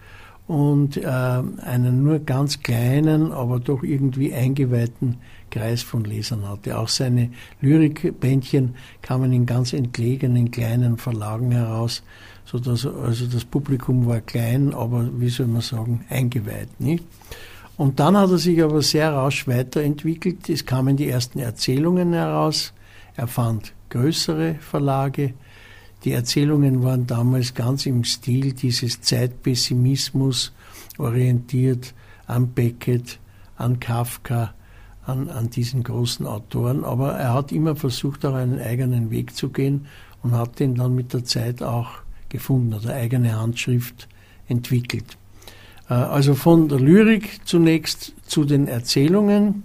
und 0.47 0.97
äh, 0.97 1.07
einen 1.07 2.03
nur 2.03 2.19
ganz 2.19 2.61
kleinen, 2.61 3.31
aber 3.31 3.59
doch 3.59 3.83
irgendwie 3.83 4.33
eingeweihten 4.33 5.17
Kreis 5.49 5.81
von 5.81 6.03
Lesern 6.03 6.47
hatte. 6.47 6.77
Auch 6.77 6.89
seine 6.89 7.29
Lyrikbändchen 7.61 8.75
kamen 9.01 9.31
in 9.33 9.45
ganz 9.45 9.73
entlegenen 9.73 10.51
kleinen 10.51 10.97
Verlagen 10.97 11.51
heraus, 11.51 12.03
so 12.45 12.59
dass 12.59 12.85
also 12.85 13.25
das 13.27 13.45
Publikum 13.45 14.05
war 14.07 14.21
klein, 14.21 14.73
aber 14.73 15.09
wie 15.17 15.29
soll 15.29 15.47
man 15.47 15.61
sagen, 15.61 16.03
eingeweiht, 16.09 16.79
nicht? 16.79 17.03
Und 17.77 17.99
dann 17.99 18.15
hat 18.15 18.29
er 18.29 18.37
sich 18.37 18.61
aber 18.61 18.81
sehr 18.81 19.11
rasch 19.13 19.47
weiterentwickelt. 19.47 20.47
Es 20.49 20.65
kamen 20.65 20.95
die 20.95 21.09
ersten 21.09 21.39
Erzählungen 21.39 22.13
heraus. 22.13 22.73
Er 23.15 23.27
fand 23.27 23.73
größere 23.93 24.55
Verlage. 24.55 25.33
Die 26.03 26.13
Erzählungen 26.13 26.83
waren 26.83 27.05
damals 27.05 27.53
ganz 27.53 27.85
im 27.85 28.03
Stil 28.03 28.53
dieses 28.53 29.01
Zeitpessimismus 29.01 30.51
orientiert 30.97 31.93
an 32.25 32.49
Beckett, 32.49 33.19
an 33.55 33.79
Kafka, 33.79 34.53
an, 35.05 35.29
an 35.29 35.49
diesen 35.49 35.83
großen 35.83 36.25
Autoren. 36.25 36.83
Aber 36.83 37.13
er 37.13 37.33
hat 37.33 37.51
immer 37.51 37.75
versucht, 37.75 38.25
auch 38.25 38.33
einen 38.33 38.59
eigenen 38.59 39.11
Weg 39.11 39.35
zu 39.35 39.49
gehen 39.49 39.85
und 40.23 40.33
hat 40.33 40.59
den 40.59 40.75
dann 40.75 40.95
mit 40.95 41.13
der 41.13 41.23
Zeit 41.23 41.61
auch 41.61 41.89
gefunden 42.29 42.73
oder 42.73 42.95
eigene 42.95 43.39
Handschrift 43.39 44.07
entwickelt. 44.47 45.17
Äh, 45.87 45.93
also 45.93 46.33
von 46.33 46.67
der 46.67 46.79
Lyrik 46.79 47.41
zunächst 47.45 48.13
zu 48.25 48.43
den 48.43 48.67
Erzählungen. 48.67 49.63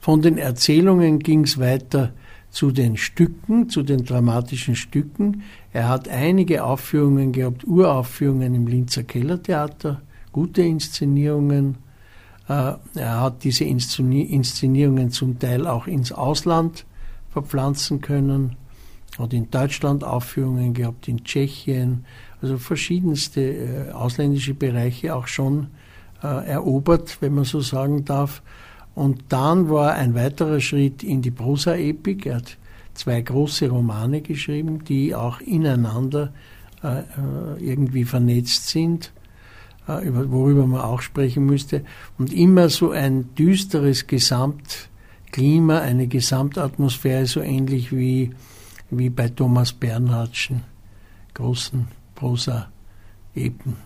Von 0.00 0.22
den 0.22 0.38
Erzählungen 0.38 1.18
ging 1.18 1.44
es 1.44 1.58
weiter 1.58 2.12
zu 2.58 2.72
den 2.72 2.96
Stücken, 2.96 3.68
zu 3.68 3.84
den 3.84 4.04
dramatischen 4.04 4.74
Stücken. 4.74 5.44
Er 5.72 5.88
hat 5.88 6.08
einige 6.08 6.64
Aufführungen 6.64 7.30
gehabt, 7.30 7.64
Uraufführungen 7.64 8.52
im 8.52 8.66
Linzer 8.66 9.04
Kellertheater, 9.04 10.02
gute 10.32 10.62
Inszenierungen. 10.62 11.76
Äh, 12.48 12.72
er 12.96 13.20
hat 13.20 13.44
diese 13.44 13.62
Inszenierungen 13.62 15.12
zum 15.12 15.38
Teil 15.38 15.68
auch 15.68 15.86
ins 15.86 16.10
Ausland 16.10 16.84
verpflanzen 17.30 18.00
können, 18.00 18.56
hat 19.16 19.32
in 19.34 19.48
Deutschland 19.52 20.02
Aufführungen 20.02 20.74
gehabt, 20.74 21.06
in 21.06 21.22
Tschechien, 21.22 22.06
also 22.42 22.58
verschiedenste 22.58 23.40
äh, 23.40 23.90
ausländische 23.92 24.54
Bereiche 24.54 25.14
auch 25.14 25.28
schon 25.28 25.68
äh, 26.24 26.26
erobert, 26.26 27.18
wenn 27.20 27.36
man 27.36 27.44
so 27.44 27.60
sagen 27.60 28.04
darf. 28.04 28.42
Und 28.98 29.26
dann 29.28 29.70
war 29.70 29.92
ein 29.92 30.16
weiterer 30.16 30.58
Schritt 30.58 31.04
in 31.04 31.22
die 31.22 31.30
Prosaepik. 31.30 32.26
Er 32.26 32.38
hat 32.38 32.56
zwei 32.94 33.20
große 33.20 33.68
Romane 33.68 34.22
geschrieben, 34.22 34.82
die 34.82 35.14
auch 35.14 35.40
ineinander 35.40 36.32
äh, 36.82 37.02
irgendwie 37.64 38.04
vernetzt 38.04 38.66
sind, 38.66 39.12
äh, 39.86 40.00
worüber 40.12 40.66
man 40.66 40.80
auch 40.80 41.00
sprechen 41.00 41.46
müsste. 41.46 41.84
Und 42.18 42.32
immer 42.32 42.70
so 42.70 42.90
ein 42.90 43.32
düsteres 43.36 44.08
Gesamtklima, 44.08 45.78
eine 45.78 46.08
Gesamtatmosphäre, 46.08 47.26
so 47.26 47.40
ähnlich 47.40 47.92
wie, 47.92 48.32
wie 48.90 49.10
bei 49.10 49.28
Thomas 49.28 49.72
Bernhardschen 49.72 50.64
großen 51.34 51.86
Prosa-Epen? 52.16 53.76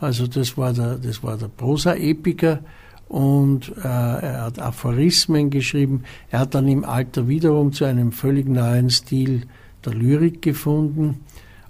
Also 0.00 0.26
das 0.26 0.56
war 0.56 0.72
der, 0.72 0.96
das 0.96 1.22
war 1.22 1.36
der 1.36 1.48
Prosa-Epiker 1.48 2.60
und 3.08 3.72
äh, 3.78 3.88
er 3.88 4.42
hat 4.42 4.58
Aphorismen 4.58 5.50
geschrieben. 5.50 6.04
Er 6.30 6.40
hat 6.40 6.54
dann 6.54 6.68
im 6.68 6.84
Alter 6.84 7.26
wiederum 7.26 7.72
zu 7.72 7.84
einem 7.84 8.12
völlig 8.12 8.46
neuen 8.48 8.90
Stil 8.90 9.46
der 9.84 9.94
Lyrik 9.94 10.42
gefunden. 10.42 11.20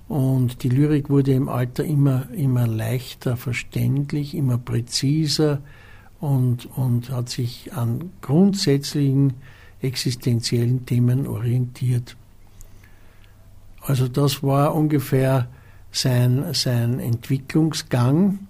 Und 0.08 0.62
die 0.62 0.68
Lyrik 0.68 1.10
wurde 1.10 1.32
im 1.32 1.48
Alter 1.48 1.84
immer, 1.84 2.28
immer 2.32 2.66
leichter 2.66 3.36
verständlich, 3.36 4.34
immer 4.34 4.58
präziser 4.58 5.60
und, 6.18 6.66
und 6.76 7.10
hat 7.10 7.28
sich 7.28 7.72
an 7.74 8.10
grundsätzlichen 8.20 9.34
existenziellen 9.80 10.86
Themen 10.86 11.26
orientiert. 11.26 12.16
Also 13.82 14.08
das 14.08 14.42
war 14.42 14.74
ungefähr 14.74 15.48
sein, 15.92 16.52
sein 16.52 16.98
Entwicklungsgang. 16.98 18.40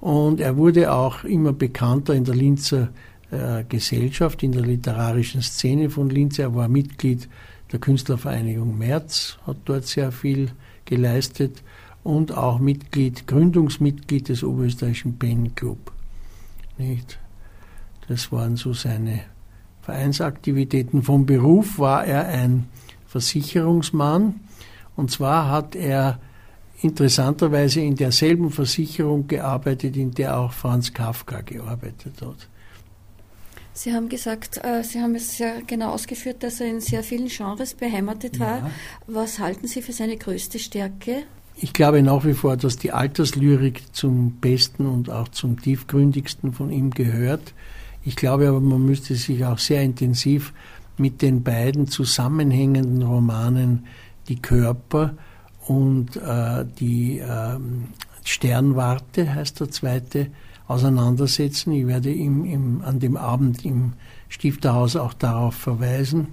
Und 0.00 0.40
er 0.40 0.56
wurde 0.56 0.92
auch 0.92 1.24
immer 1.24 1.52
bekannter 1.52 2.14
in 2.14 2.24
der 2.24 2.34
Linzer 2.34 2.88
äh, 3.30 3.64
Gesellschaft, 3.68 4.42
in 4.42 4.52
der 4.52 4.62
literarischen 4.62 5.42
Szene 5.42 5.90
von 5.90 6.10
Linz. 6.10 6.38
Er 6.38 6.54
war 6.54 6.68
Mitglied 6.68 7.28
der 7.70 7.78
Künstlervereinigung 7.78 8.76
März, 8.78 9.38
hat 9.46 9.58
dort 9.66 9.86
sehr 9.86 10.10
viel 10.10 10.50
geleistet 10.84 11.62
und 12.02 12.32
auch 12.32 12.58
Mitglied, 12.58 13.26
Gründungsmitglied 13.26 14.28
des 14.28 14.42
Oberösterreichischen 14.42 15.18
Pen 15.18 15.54
Club. 15.54 15.92
Nicht? 16.78 17.18
Das 18.08 18.32
waren 18.32 18.56
so 18.56 18.72
seine 18.72 19.20
Vereinsaktivitäten. 19.82 21.02
Vom 21.02 21.26
Beruf 21.26 21.78
war 21.78 22.04
er 22.04 22.26
ein 22.26 22.66
Versicherungsmann 23.06 24.40
und 24.96 25.10
zwar 25.10 25.48
hat 25.48 25.76
er 25.76 26.18
interessanterweise 26.82 27.80
in 27.80 27.96
derselben 27.96 28.50
Versicherung 28.50 29.26
gearbeitet, 29.26 29.96
in 29.96 30.12
der 30.12 30.38
auch 30.38 30.52
Franz 30.52 30.92
Kafka 30.92 31.40
gearbeitet 31.42 32.22
hat. 32.22 32.48
Sie 33.72 33.94
haben 33.94 34.08
gesagt, 34.08 34.60
äh, 34.62 34.82
Sie 34.82 35.00
haben 35.00 35.14
es 35.14 35.36
sehr 35.36 35.62
genau 35.66 35.92
ausgeführt, 35.92 36.42
dass 36.42 36.60
er 36.60 36.66
in 36.66 36.80
sehr 36.80 37.02
vielen 37.02 37.28
Genres 37.28 37.74
beheimatet 37.74 38.38
war. 38.38 38.58
Ja. 38.58 38.70
Was 39.06 39.38
halten 39.38 39.66
Sie 39.68 39.80
für 39.80 39.92
seine 39.92 40.16
größte 40.16 40.58
Stärke? 40.58 41.22
Ich 41.56 41.72
glaube 41.72 42.02
nach 42.02 42.24
wie 42.24 42.34
vor, 42.34 42.56
dass 42.56 42.76
die 42.76 42.92
Alterslyrik 42.92 43.94
zum 43.94 44.32
besten 44.40 44.86
und 44.86 45.10
auch 45.10 45.28
zum 45.28 45.60
tiefgründigsten 45.60 46.52
von 46.52 46.70
ihm 46.70 46.90
gehört. 46.90 47.54
Ich 48.02 48.16
glaube 48.16 48.48
aber, 48.48 48.60
man 48.60 48.84
müsste 48.84 49.14
sich 49.14 49.44
auch 49.44 49.58
sehr 49.58 49.82
intensiv 49.82 50.52
mit 50.96 51.22
den 51.22 51.42
beiden 51.42 51.86
zusammenhängenden 51.86 53.02
Romanen 53.02 53.86
Die 54.28 54.40
Körper 54.40 55.14
und 55.70 56.16
äh, 56.16 56.64
die 56.80 57.20
äh, 57.20 57.56
Sternwarte 58.24 59.32
heißt 59.32 59.60
der 59.60 59.70
zweite 59.70 60.26
auseinandersetzen. 60.66 61.70
Ich 61.70 61.86
werde 61.86 62.10
ihm 62.10 62.44
im, 62.44 62.82
an 62.82 62.98
dem 62.98 63.16
Abend 63.16 63.64
im 63.64 63.92
Stifterhaus 64.28 64.96
auch 64.96 65.14
darauf 65.14 65.54
verweisen. 65.54 66.26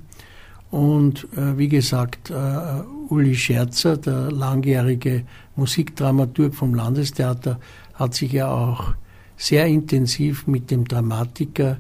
Und 0.72 1.28
äh, 1.38 1.56
wie 1.56 1.68
gesagt, 1.68 2.32
äh, 2.32 2.82
Uli 3.10 3.36
Scherzer, 3.36 3.98
der 3.98 4.32
langjährige 4.32 5.24
Musikdramaturg 5.56 6.56
vom 6.56 6.74
Landestheater, 6.74 7.60
hat 7.94 8.16
sich 8.16 8.32
ja 8.32 8.48
auch 8.48 8.96
sehr 9.36 9.68
intensiv 9.68 10.48
mit 10.48 10.72
dem 10.72 10.86
Dramatiker 10.86 11.78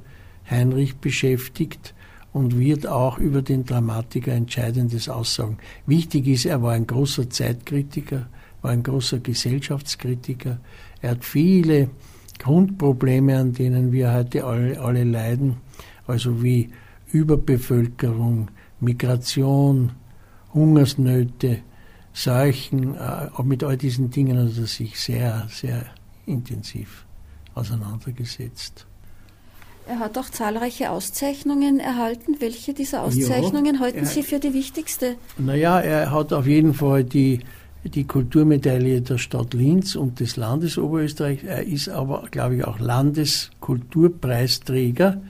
Heinrich 0.47 0.97
beschäftigt 0.97 1.95
und 2.37 2.57
wird 2.57 2.87
auch 2.87 3.17
über 3.17 3.41
den 3.41 3.65
Dramatiker 3.65 4.31
Entscheidendes 4.31 5.09
aussagen. 5.09 5.57
Wichtig 5.85 6.27
ist, 6.27 6.45
er 6.45 6.61
war 6.61 6.73
ein 6.73 6.87
großer 6.87 7.29
Zeitkritiker, 7.29 8.27
war 8.61 8.71
ein 8.71 8.83
großer 8.83 9.19
Gesellschaftskritiker. 9.19 10.59
Er 11.01 11.11
hat 11.11 11.25
viele 11.25 11.89
Grundprobleme, 12.39 13.37
an 13.37 13.53
denen 13.53 13.91
wir 13.91 14.13
heute 14.13 14.45
alle, 14.45 14.79
alle 14.79 15.03
leiden, 15.03 15.57
also 16.05 16.43
wie 16.43 16.69
Überbevölkerung, 17.11 18.49
Migration, 18.79 19.91
Hungersnöte, 20.53 21.59
Seuchen, 22.13 22.95
äh, 22.95 23.29
mit 23.43 23.63
all 23.63 23.77
diesen 23.77 24.09
Dingen 24.09 24.37
hat 24.37 24.57
er 24.57 24.65
sich 24.65 24.99
sehr, 24.99 25.47
sehr 25.49 25.85
intensiv 26.25 27.05
auseinandergesetzt. 27.53 28.86
Er 29.87 29.99
hat 29.99 30.17
auch 30.17 30.29
zahlreiche 30.29 30.91
Auszeichnungen 30.91 31.79
erhalten. 31.79 32.35
Welche 32.39 32.73
dieser 32.73 33.03
Auszeichnungen 33.03 33.75
ja, 33.75 33.81
halten 33.81 34.03
Sie 34.05 34.21
für 34.21 34.39
die 34.39 34.53
wichtigste? 34.53 35.15
Naja, 35.37 35.79
er 35.79 36.11
hat 36.11 36.33
auf 36.33 36.45
jeden 36.45 36.73
Fall 36.73 37.05
die, 37.05 37.39
die 37.85 38.03
Kulturmedaille 38.03 38.99
der 39.01 39.17
Stadt 39.17 39.53
Linz 39.53 39.95
und 39.95 40.19
des 40.19 40.35
Landes 40.35 40.77
Oberösterreich. 40.77 41.45
Er 41.45 41.65
ist 41.65 41.87
aber, 41.87 42.25
glaube 42.31 42.57
ich, 42.57 42.65
auch 42.65 42.79
Landeskulturpreisträger. 42.79 45.21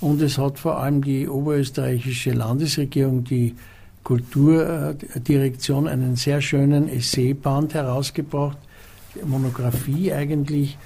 Und 0.00 0.22
es 0.22 0.38
hat 0.38 0.60
vor 0.60 0.78
allem 0.78 1.02
die 1.02 1.28
oberösterreichische 1.28 2.30
Landesregierung, 2.30 3.24
die 3.24 3.56
Kulturdirektion, 4.04 5.88
einen 5.88 6.14
sehr 6.14 6.40
schönen 6.40 6.88
Essayband 6.88 7.74
herausgebracht, 7.74 8.58
Monographie 9.24 10.12
eigentlich, 10.12 10.78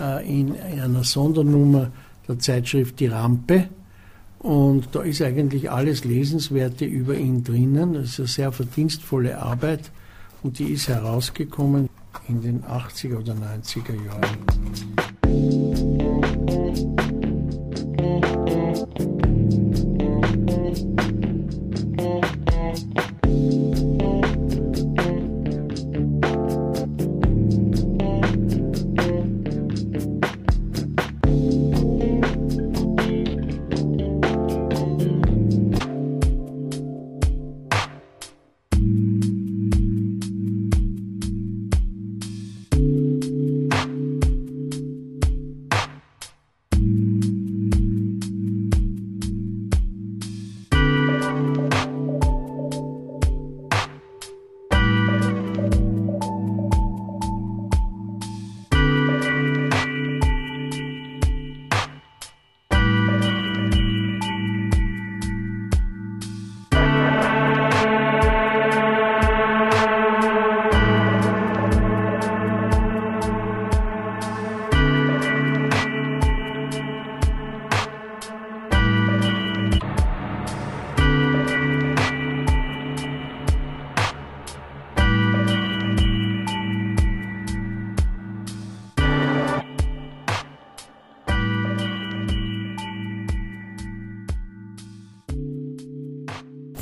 äh, 0.00 0.24
in 0.28 0.54
einer 0.80 1.02
Sondernummer 1.02 1.90
der 2.28 2.38
Zeitschrift 2.38 3.00
Die 3.00 3.06
Rampe. 3.06 3.68
Und 4.38 4.88
da 4.92 5.02
ist 5.02 5.20
eigentlich 5.20 5.70
alles 5.70 6.04
Lesenswerte 6.04 6.84
über 6.84 7.16
ihn 7.16 7.42
drinnen. 7.42 7.94
Das 7.94 8.10
ist 8.10 8.20
eine 8.20 8.28
sehr 8.28 8.52
verdienstvolle 8.52 9.38
Arbeit 9.38 9.90
und 10.42 10.60
die 10.60 10.72
ist 10.72 10.88
herausgekommen 10.88 11.88
in 12.28 12.42
den 12.42 12.62
80er 12.62 13.18
oder 13.18 13.34
90er 13.34 13.94
Jahren. 14.06 14.38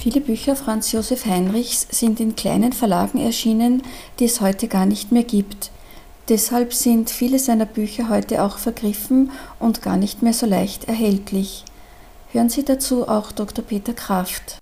Viele 0.07 0.21
Bücher 0.21 0.55
Franz 0.55 0.92
Josef 0.92 1.27
Heinrichs 1.27 1.88
sind 1.90 2.21
in 2.21 2.37
kleinen 2.37 2.73
Verlagen 2.73 3.19
erschienen, 3.19 3.83
die 4.21 4.27
es 4.27 4.40
heute 4.40 4.69
gar 4.69 4.87
nicht 4.87 5.11
mehr 5.11 5.25
gibt. 5.25 5.73
Deshalb 6.29 6.73
sind 6.75 7.11
viele 7.11 7.40
seiner 7.40 7.66
Bücher 7.66 8.09
heute 8.09 8.45
auch 8.45 8.59
vergriffen 8.59 9.33
und 9.59 9.83
gar 9.83 9.97
nicht 9.97 10.23
mehr 10.23 10.33
so 10.33 10.47
leicht 10.47 10.85
erhältlich. 10.85 11.64
Hören 12.31 12.51
Sie 12.51 12.64
dazu 12.64 13.09
auch 13.09 13.33
Dr. 13.33 13.64
Peter 13.64 13.95
Kraft. 13.95 14.61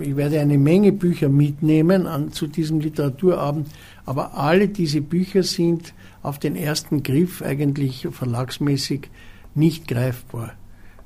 Ich 0.00 0.16
werde 0.16 0.40
eine 0.40 0.56
Menge 0.56 0.92
Bücher 0.92 1.28
mitnehmen 1.28 2.06
an, 2.06 2.32
zu 2.32 2.46
diesem 2.46 2.80
Literaturabend, 2.80 3.68
aber 4.06 4.32
alle 4.32 4.68
diese 4.68 5.02
Bücher 5.02 5.42
sind 5.42 5.92
auf 6.22 6.38
den 6.38 6.56
ersten 6.56 7.02
Griff 7.02 7.42
eigentlich 7.42 8.08
verlagsmäßig 8.10 9.10
nicht 9.54 9.86
greifbar. 9.86 10.54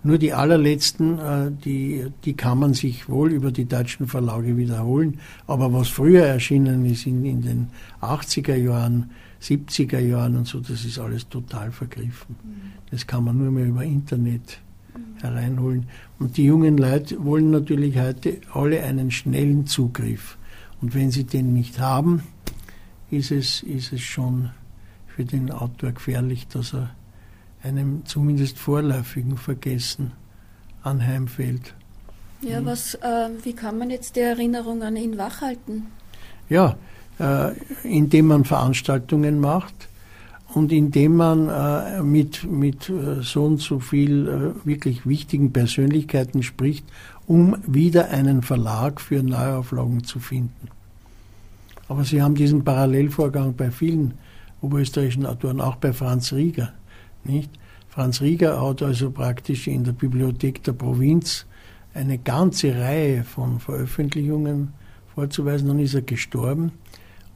Nur 0.05 0.19
die 0.19 0.33
allerletzten, 0.33 1.19
äh, 1.19 1.51
die, 1.65 2.07
die 2.25 2.35
kann 2.35 2.59
man 2.59 2.75
sich 2.75 3.09
wohl 3.09 3.33
über 3.33 3.53
die 3.53 3.67
deutschen 3.67 4.09
Verlage 4.09 4.57
wiederholen. 4.57 5.21
Aber 5.47 5.73
was 5.73 5.88
früher 5.88 6.25
erschienen 6.25 6.85
ist 6.87 7.07
in, 7.07 7.25
in 7.25 7.43
den 7.43 7.69
80er 8.01 8.57
Jahren, 8.57 9.11
70er 9.41 10.01
Jahren 10.01 10.37
und 10.37 10.49
so, 10.49 10.61
das 10.61 10.85
ist 10.85 10.99
alles 10.99 11.29
total 11.29 11.71
vergriffen. 11.71 12.37
Das 12.91 13.07
kann 13.07 13.25
man 13.25 13.38
nur 13.38 13.51
mehr 13.53 13.67
über 13.67 13.85
Internet 13.85 14.61
hereinholen. 15.21 15.87
Und 16.19 16.37
die 16.37 16.45
jungen 16.45 16.79
Leute 16.79 17.25
wollen 17.25 17.51
natürlich 17.51 17.99
heute 17.99 18.41
alle 18.53 18.83
einen 18.83 19.11
schnellen 19.11 19.67
Zugriff. 19.67 20.37
Und 20.81 20.95
wenn 20.95 21.11
sie 21.12 21.25
den 21.25 21.53
nicht 21.53 21.79
haben, 21.79 22.25
ist 23.11 23.31
es, 23.31 23.62
ist 23.62 23.93
es 23.93 24.01
schon 24.01 24.51
für 25.07 25.25
den 25.25 25.51
Autor 25.51 25.93
gefährlich, 25.93 26.49
dass 26.49 26.75
er 26.75 26.91
einem 27.62 28.05
zumindest 28.07 28.59
vorläufigen 28.59 29.37
Vergessen 29.37 30.12
anheimfällt. 30.83 31.75
Ja, 32.40 32.64
was, 32.64 32.94
äh, 32.94 33.29
wie 33.42 33.53
kann 33.53 33.79
man 33.79 33.90
jetzt 33.90 34.16
die 34.16 34.20
Erinnerung 34.20 34.83
an 34.83 34.96
ihn 34.96 35.16
wachhalten? 35.16 35.87
Ja, 36.48 36.77
äh, 37.20 37.53
indem 37.85 38.27
man 38.27 38.44
Veranstaltungen 38.44 39.40
macht, 39.40 39.88
und 40.55 40.72
indem 40.72 41.16
man 41.16 41.48
äh, 41.48 42.03
mit, 42.03 42.44
mit 42.44 42.88
äh, 42.88 43.22
so 43.22 43.44
und 43.44 43.61
so 43.61 43.81
viel 43.81 44.29
äh, 44.29 44.66
wirklich 44.66 45.07
wichtigen 45.07 45.53
Persönlichkeiten 45.53 46.42
spricht, 46.42 46.85
um 47.27 47.57
wieder 47.66 48.11
einen 48.11 48.42
Verlag 48.42 49.01
für 49.01 49.22
Neuauflagen 49.22 50.05
zu 50.05 50.18
finden. 50.18 50.68
Aber 51.88 52.05
Sie 52.05 52.22
haben 52.22 52.35
diesen 52.35 52.64
Parallelvorgang 52.64 53.55
bei 53.55 53.70
vielen 53.70 54.14
oberösterreichischen 54.61 55.27
Autoren, 55.27 55.61
auch 55.61 55.77
bei 55.77 55.92
Franz 55.92 56.33
Rieger. 56.33 56.72
Nicht? 57.25 57.51
Franz 57.89 58.21
Rieger 58.21 58.61
hat 58.61 58.83
also 58.83 59.11
praktisch 59.11 59.67
in 59.67 59.85
der 59.85 59.93
Bibliothek 59.93 60.63
der 60.63 60.73
Provinz 60.73 61.47
eine 61.95 62.19
ganze 62.19 62.75
Reihe 62.75 63.23
von 63.23 63.61
Veröffentlichungen 63.61 64.73
vorzuweisen. 65.15 65.69
Dann 65.69 65.79
ist 65.79 65.95
er 65.95 66.03
gestorben 66.03 66.73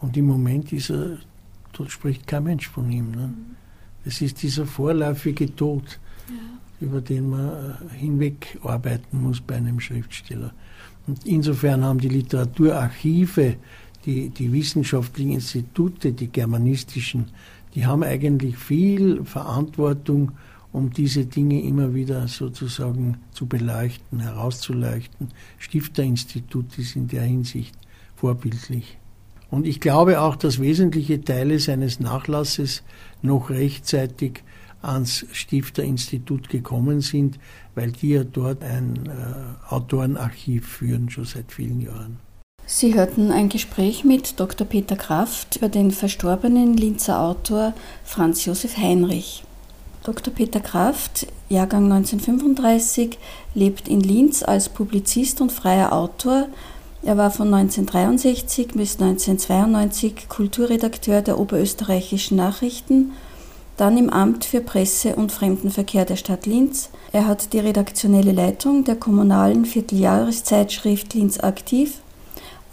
und 0.01 0.17
im 0.17 0.27
Moment 0.27 0.73
ist 0.73 0.91
er 0.91 1.19
dort 1.77 1.91
spricht 1.91 2.27
kein 2.27 2.45
Mensch 2.45 2.69
von 2.69 2.91
ihm. 2.91 3.11
Ne? 3.11 3.35
Es 4.05 4.21
ist 4.21 4.43
dieser 4.43 4.67
vorläufige 4.67 5.55
Tod, 5.55 5.99
ja. 6.29 6.87
über 6.87 7.01
den 7.01 7.31
man 7.31 7.49
äh, 7.93 7.97
hinweg 7.97 8.59
arbeiten 8.63 9.23
muss 9.23 9.41
bei 9.41 9.57
einem 9.57 9.81
Schriftsteller. 9.81 10.53
Und 11.07 11.27
insofern 11.27 11.85
haben 11.85 12.01
die 12.01 12.09
Literaturarchive, 12.09 13.57
die, 14.05 14.31
die 14.31 14.53
wissenschaftlichen 14.53 15.33
Institute, 15.33 16.13
die 16.13 16.29
germanistischen, 16.29 17.27
die 17.77 17.85
haben 17.85 18.03
eigentlich 18.03 18.57
viel 18.57 19.23
Verantwortung, 19.25 20.33
um 20.73 20.91
diese 20.91 21.27
Dinge 21.27 21.61
immer 21.63 21.95
wieder 21.95 22.27
sozusagen 22.27 23.19
zu 23.33 23.47
beleuchten, 23.47 24.21
herauszuleuchten. 24.21 25.29
Stifterinstitut 25.59 26.79
ist 26.79 26.97
in 26.97 27.07
der 27.07 27.23
Hinsicht 27.23 27.77
vorbildlich. 28.15 28.97
Und 29.51 29.67
ich 29.67 29.79
glaube 29.79 30.23
auch, 30.23 30.37
dass 30.37 30.59
wesentliche 30.59 31.21
Teile 31.21 31.59
seines 31.59 32.01
Nachlasses 32.01 32.83
noch 33.21 33.51
rechtzeitig 33.51 34.43
ans 34.81 35.27
Stifterinstitut 35.33 36.49
gekommen 36.49 37.03
sind, 37.03 37.39
weil 37.75 37.93
die 37.93 38.11
ja 38.11 38.25
dort 38.25 38.65
ein 38.65 39.07
äh, 39.07 39.73
Autorenarchiv 39.73 40.67
führen, 40.67 41.11
schon 41.11 41.27
seit 41.27 41.53
vielen 41.53 41.83
Jahren. 41.83 42.26
Sie 42.67 42.95
hörten 42.95 43.31
ein 43.31 43.49
Gespräch 43.49 44.05
mit 44.05 44.41
Dr. 44.41 44.67
Peter 44.67 44.97
Kraft 44.97 45.57
über 45.57 45.69
den 45.69 45.93
verstorbenen 45.93 46.77
Linzer 46.77 47.21
Autor 47.21 47.73
Franz 48.05 48.45
Josef 48.45 48.77
Heinrich. 48.77 49.45
Dr. 50.03 50.35
Peter 50.35 50.61
Kraft, 50.61 51.27
Jahrgang 51.49 51.91
1935, 51.91 53.19
lebt 53.55 53.89
in 53.89 54.01
Linz 54.01 54.43
als 54.43 54.69
Publizist 54.69 55.41
und 55.41 55.53
freier 55.53 55.93
Autor 55.93 56.49
er 57.07 57.17
war 57.17 57.31
von 57.31 57.55
1963 57.55 58.73
bis 58.75 58.95
1992 59.01 60.29
Kulturredakteur 60.29 61.23
der 61.23 61.39
Oberösterreichischen 61.39 62.37
Nachrichten, 62.37 63.13
dann 63.77 63.97
im 63.97 64.11
Amt 64.11 64.45
für 64.45 64.61
Presse- 64.61 65.15
und 65.15 65.31
Fremdenverkehr 65.31 66.05
der 66.05 66.17
Stadt 66.17 66.47
Linz. 66.47 66.91
Er 67.13 67.29
hat 67.29 67.53
die 67.53 67.61
redaktionelle 67.61 68.33
Leitung 68.33 68.83
der 68.83 68.97
kommunalen 68.97 69.67
Vierteljahreszeitschrift 69.67 71.15
Linz 71.15 71.39
aktiv, 71.39 72.01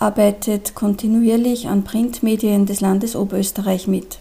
arbeitet 0.03 0.75
kontinuierlich 0.75 1.69
an 1.69 1.85
Printmedien 1.85 2.65
des 2.65 2.81
Landes 2.81 3.15
Oberösterreich 3.15 3.87
mit. 3.87 4.19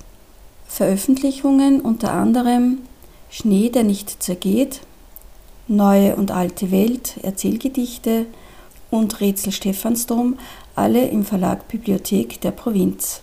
Veröffentlichungen 0.68 1.80
unter 1.80 2.12
anderem 2.12 2.78
Schnee, 3.30 3.68
der 3.68 3.82
nicht 3.82 4.22
zergeht, 4.22 4.82
Neue 5.66 6.14
und 6.16 6.30
alte 6.30 6.70
Welt, 6.70 7.14
Erzählgedichte, 7.22 8.26
und 8.90 9.20
Rätsel 9.20 9.52
Stephansdom, 9.52 10.38
alle 10.76 11.08
im 11.08 11.24
Verlag 11.24 11.66
Bibliothek 11.66 12.40
der 12.40 12.50
Provinz. 12.52 13.20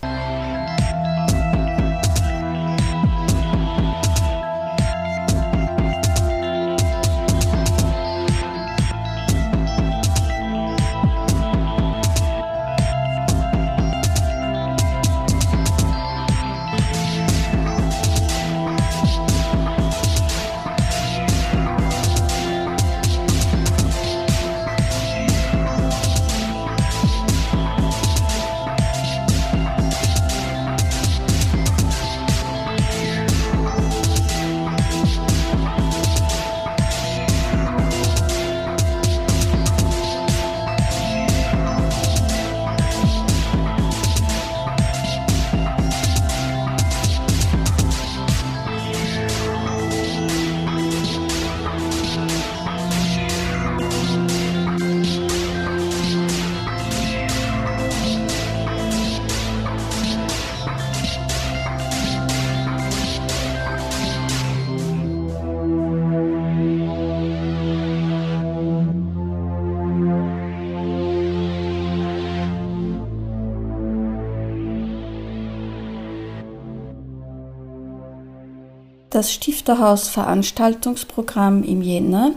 Das 79.10 79.32
Stifterhaus 79.32 80.08
Veranstaltungsprogramm 80.08 81.64
im 81.64 81.82
Jänner. 81.82 82.32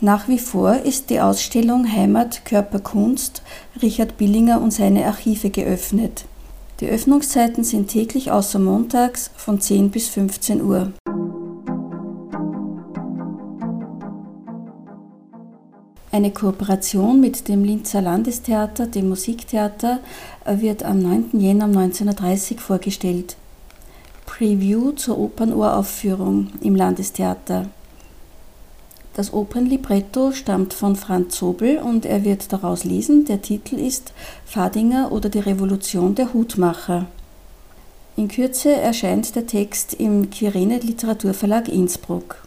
Nach 0.00 0.26
wie 0.26 0.38
vor 0.38 0.74
ist 0.74 1.10
die 1.10 1.20
Ausstellung 1.20 1.90
Heimat 1.90 2.44
Körper 2.44 2.80
Kunst 2.80 3.42
Richard 3.80 4.16
Billinger 4.16 4.60
und 4.60 4.72
seine 4.72 5.06
Archive 5.06 5.50
geöffnet. 5.50 6.24
Die 6.80 6.88
Öffnungszeiten 6.88 7.62
sind 7.62 7.88
täglich 7.88 8.32
außer 8.32 8.58
montags 8.58 9.30
von 9.36 9.60
10 9.60 9.90
bis 9.90 10.08
15 10.08 10.62
Uhr. 10.62 10.92
Eine 16.10 16.30
Kooperation 16.30 17.20
mit 17.20 17.48
dem 17.48 17.64
Linzer 17.64 18.02
Landestheater, 18.02 18.86
dem 18.86 19.08
Musiktheater, 19.08 20.00
wird 20.46 20.82
am 20.82 20.98
9. 20.98 21.40
Jänner 21.40 21.66
1930 21.66 22.60
vorgestellt. 22.60 23.36
Preview 24.42 24.90
zur 24.90 25.20
Opernuraufführung 25.20 26.48
im 26.62 26.74
Landestheater. 26.74 27.68
Das 29.14 29.32
Opernlibretto 29.32 30.32
stammt 30.32 30.74
von 30.74 30.96
Franz 30.96 31.36
Zobel 31.36 31.78
und 31.78 32.04
er 32.04 32.24
wird 32.24 32.52
daraus 32.52 32.82
lesen. 32.82 33.24
Der 33.24 33.40
Titel 33.40 33.76
ist 33.76 34.12
Fadinger 34.44 35.12
oder 35.12 35.28
die 35.28 35.38
Revolution 35.38 36.16
der 36.16 36.34
Hutmacher. 36.34 37.06
In 38.16 38.26
Kürze 38.26 38.72
erscheint 38.72 39.36
der 39.36 39.46
Text 39.46 39.94
im 39.94 40.28
Quirene 40.28 40.80
Literaturverlag 40.80 41.68
Innsbruck. 41.68 42.41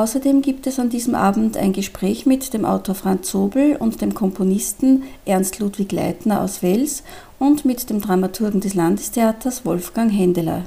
Außerdem 0.00 0.40
gibt 0.40 0.66
es 0.66 0.78
an 0.78 0.88
diesem 0.88 1.14
Abend 1.14 1.58
ein 1.58 1.74
Gespräch 1.74 2.24
mit 2.24 2.54
dem 2.54 2.64
Autor 2.64 2.94
Franz 2.94 3.28
Zobel 3.28 3.76
und 3.76 4.00
dem 4.00 4.14
Komponisten 4.14 5.02
Ernst 5.26 5.58
Ludwig 5.58 5.92
Leitner 5.92 6.40
aus 6.40 6.62
Wels 6.62 7.02
und 7.38 7.66
mit 7.66 7.90
dem 7.90 8.00
Dramaturgen 8.00 8.62
des 8.62 8.72
Landestheaters 8.72 9.66
Wolfgang 9.66 10.10
Händeler. 10.10 10.62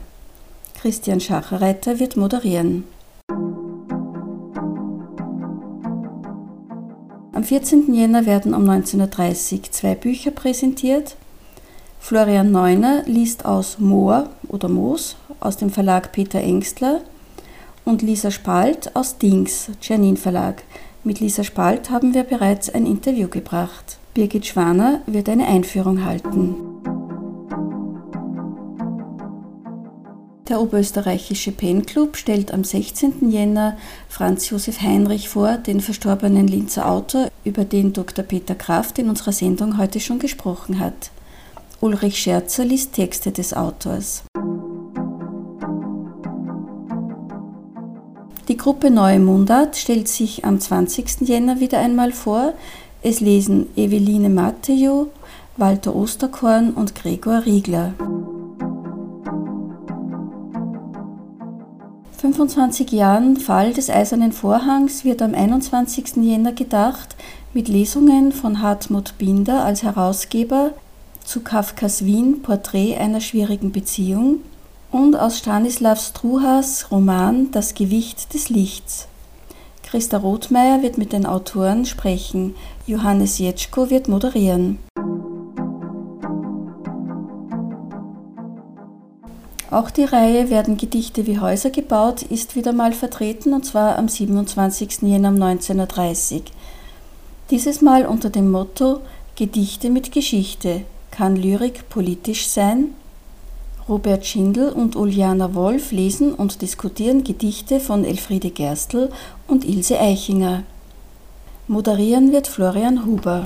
Christian 0.80 1.20
Schacherreiter 1.20 2.00
wird 2.00 2.16
moderieren. 2.16 2.84
Am 7.32 7.44
14. 7.44 7.92
Jänner 7.92 8.28
werden 8.28 8.54
um 8.54 8.70
19.30 8.70 9.54
Uhr 9.54 9.64
zwei 9.72 9.96
Bücher 9.96 10.30
präsentiert. 10.30 11.16
Florian 12.00 12.52
Neuner 12.52 13.02
liest 13.08 13.46
aus 13.46 13.80
Moor 13.80 14.30
oder 14.48 14.70
Moos 14.70 15.16
aus 15.40 15.58
dem 15.58 15.72
Verlag 15.72 16.12
Peter 16.12 16.40
Engstler 16.40 17.02
und 17.86 18.02
Lisa 18.02 18.32
Spalt 18.32 18.96
aus 18.96 19.18
Dings, 19.18 19.70
Janin 19.82 20.18
Verlag. 20.18 20.64
Mit 21.04 21.20
Lisa 21.20 21.44
Spalt 21.44 21.90
haben 21.90 22.14
wir 22.14 22.24
bereits 22.24 22.70
ein 22.70 22.86
Interview 22.86 23.28
gebracht. 23.28 23.98
Birgit 24.14 24.46
Schwaner 24.46 25.02
wird 25.06 25.28
eine 25.28 25.48
Einführung 25.48 26.06
halten. 26.06 26.56
Der 30.50 30.62
Oberösterreichische 30.62 31.52
Pen-Club 31.52 32.18
stellt 32.18 32.54
am 32.54 32.64
16. 32.64 33.32
Jänner 33.32 33.78
Franz 34.10 34.50
Josef 34.50 34.82
Heinrich 34.82 35.30
vor, 35.30 35.58
den 35.58 35.80
verstorbenen 35.80 36.48
Linzer 36.48 36.90
Autor, 36.90 37.30
über 37.44 37.66
den 37.66 37.94
Dr. 37.94 38.24
Peter 38.24 38.54
Kraft 38.54 39.00
in 39.00 39.10
unserer 39.10 39.32
Sendung 39.32 39.78
heute 39.78 40.00
schon 40.00 40.20
gesprochen 40.20 40.80
hat. 40.80 41.12
Ulrich 41.80 42.20
Scherzer 42.20 42.66
liest 42.66 42.94
Texte 42.94 43.32
des 43.32 43.54
Autors. 43.54 44.24
Die 48.50 48.58
Gruppe 48.58 48.92
Neue 48.92 49.20
Mundart 49.20 49.78
stellt 49.78 50.10
sich 50.10 50.44
am 50.44 50.60
20. 50.60 51.22
Jänner 51.22 51.62
wieder 51.62 51.80
einmal 51.80 52.12
vor. 52.12 52.54
Es 53.02 53.22
lesen 53.22 53.68
Eveline 53.78 54.30
Matteo, 54.30 55.08
Walter 55.56 55.96
Osterkorn 55.96 56.72
und 56.72 56.94
Gregor 56.94 57.46
Riegler. 57.46 57.94
25 62.18 62.92
Jahren 62.92 63.38
Fall 63.38 63.72
des 63.72 63.90
Eisernen 63.90 64.34
Vorhangs 64.34 65.06
wird 65.06 65.22
am 65.22 65.34
21. 65.34 66.18
Jänner 66.18 66.52
gedacht 66.52 67.16
mit 67.54 67.70
Lesungen 67.70 68.34
von 68.34 68.62
Hartmut 68.62 69.18
Binder 69.18 69.64
als 69.64 69.84
Herausgeber 69.84 70.72
zu 71.24 71.42
Kafkas 71.42 72.04
Wien 72.04 72.42
Porträt 72.42 72.98
einer 72.98 73.22
schwierigen 73.22 73.72
Beziehung 73.72 74.40
und 74.94 75.16
aus 75.16 75.40
Stanislav 75.40 76.00
Struhas 76.00 76.92
Roman 76.92 77.50
Das 77.52 77.74
Gewicht 77.74 78.34
des 78.36 78.50
Lichts. 78.50 79.08
Christa 79.82 80.18
Rothmeier 80.18 80.84
wird 80.84 81.00
mit 81.00 81.14
den 81.14 81.26
Autoren 81.26 81.86
sprechen, 81.86 82.56
Johannes 82.86 83.40
Jetschko 83.40 83.90
wird 83.90 84.08
moderieren. 84.08 84.78
Auch 89.72 89.90
die 89.90 90.04
Reihe 90.04 90.52
Werden 90.52 90.78
Gedichte 90.78 91.26
wie 91.26 91.40
Häuser 91.40 91.72
gebaut 91.72 92.22
ist 92.22 92.56
wieder 92.56 92.72
mal 92.72 92.94
vertreten 92.94 93.54
und 93.54 93.66
zwar 93.66 93.98
am 93.98 94.08
27. 94.08 95.02
Jänner 95.02 95.30
1930. 95.30 96.44
Dieses 97.50 97.82
Mal 97.82 98.06
unter 98.06 98.30
dem 98.30 98.52
Motto 98.52 99.02
Gedichte 99.36 99.90
mit 99.90 100.12
Geschichte. 100.12 100.82
Kann 101.10 101.36
Lyrik 101.36 101.90
politisch 101.90 102.48
sein? 102.48 102.94
Robert 103.90 104.26
Schindel 104.26 104.70
und 104.70 104.96
Uliana 104.96 105.56
Wolf 105.56 105.92
lesen 105.92 106.34
und 106.34 106.62
diskutieren 106.62 107.26
Gedichte 107.26 107.82
von 107.82 108.06
Elfriede 108.06 108.50
Gerstl 108.50 109.10
und 109.48 109.66
Ilse 109.66 110.00
Eichinger. 110.00 110.64
Moderieren 111.68 112.32
wird 112.32 112.48
Florian 112.48 113.06
Huber. 113.06 113.44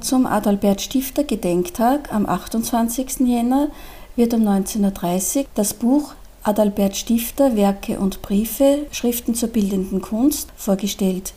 Zum 0.00 0.26
Adalbert 0.26 0.82
Stifter 0.82 1.24
Gedenktag 1.24 2.12
am 2.12 2.26
28. 2.26 3.20
Jänner 3.20 3.68
wird 4.14 4.34
um 4.34 4.42
19.30 4.42 5.38
Uhr 5.38 5.44
das 5.54 5.72
Buch 5.72 6.12
Adalbert 6.42 6.96
Stifter 6.96 7.56
Werke 7.56 7.98
und 7.98 8.20
Briefe 8.20 8.86
Schriften 8.90 9.34
zur 9.34 9.48
bildenden 9.48 10.02
Kunst 10.02 10.50
vorgestellt. 10.54 11.32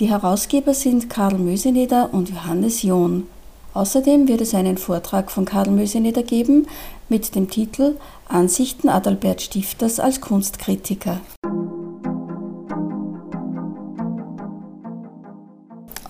Die 0.00 0.10
Herausgeber 0.10 0.74
sind 0.74 1.08
Karl 1.08 1.38
Möseneder 1.38 2.08
und 2.12 2.30
Johannes 2.30 2.82
John. 2.82 3.28
Außerdem 3.74 4.28
wird 4.28 4.42
es 4.42 4.54
einen 4.54 4.76
Vortrag 4.76 5.30
von 5.30 5.44
Karl 5.44 5.70
Möseneder 5.70 6.22
geben 6.22 6.66
mit 7.08 7.34
dem 7.34 7.48
Titel 7.48 7.96
Ansichten 8.28 8.88
Adalbert 8.88 9.42
Stifters 9.42 9.98
als 9.98 10.20
Kunstkritiker. 10.20 11.20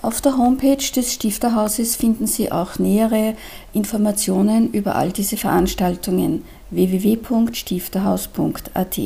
Auf 0.01 0.19
der 0.19 0.37
Homepage 0.37 0.75
des 0.75 1.13
Stifterhauses 1.13 1.95
finden 1.95 2.27
Sie 2.27 2.51
auch 2.51 2.77
nähere 2.77 3.35
Informationen 3.71 4.69
über 4.73 4.95
all 4.95 5.13
diese 5.13 5.37
Veranstaltungen 5.37 6.43
www.stifterhaus.at. 6.71 8.99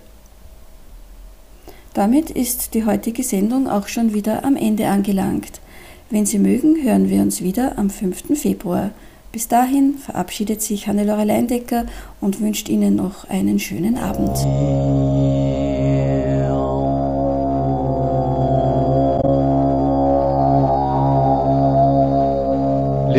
Damit 1.94 2.30
ist 2.30 2.74
die 2.74 2.86
heutige 2.86 3.24
Sendung 3.24 3.70
auch 3.70 3.88
schon 3.88 4.14
wieder 4.14 4.44
am 4.44 4.58
Ende 4.58 4.88
angelangt. 4.88 5.62
Wenn 6.10 6.26
Sie 6.26 6.40
mögen, 6.40 6.84
hören 6.84 7.10
wir 7.10 7.22
uns 7.22 7.42
wieder 7.42 7.78
am 7.78 7.90
5. 7.90 8.38
Februar. 8.38 8.92
Bis 9.32 9.48
dahin 9.48 9.98
verabschiedet 9.98 10.62
sich 10.62 10.88
Hannelore 10.88 11.24
Leindecker 11.26 11.86
und 12.22 12.42
wünscht 12.42 12.70
Ihnen 12.70 12.96
noch 12.96 13.28
einen 13.30 13.60
schönen 13.60 13.98
Abend. 13.98 15.85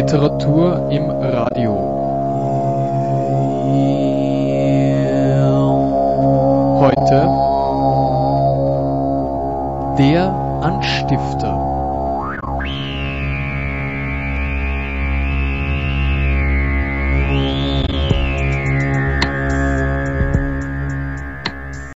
Literatur 0.06 0.88
im 0.88 1.10
Radio. 1.10 1.72
Heute 6.78 7.28
der 9.98 10.30
Anstifter 10.62 11.55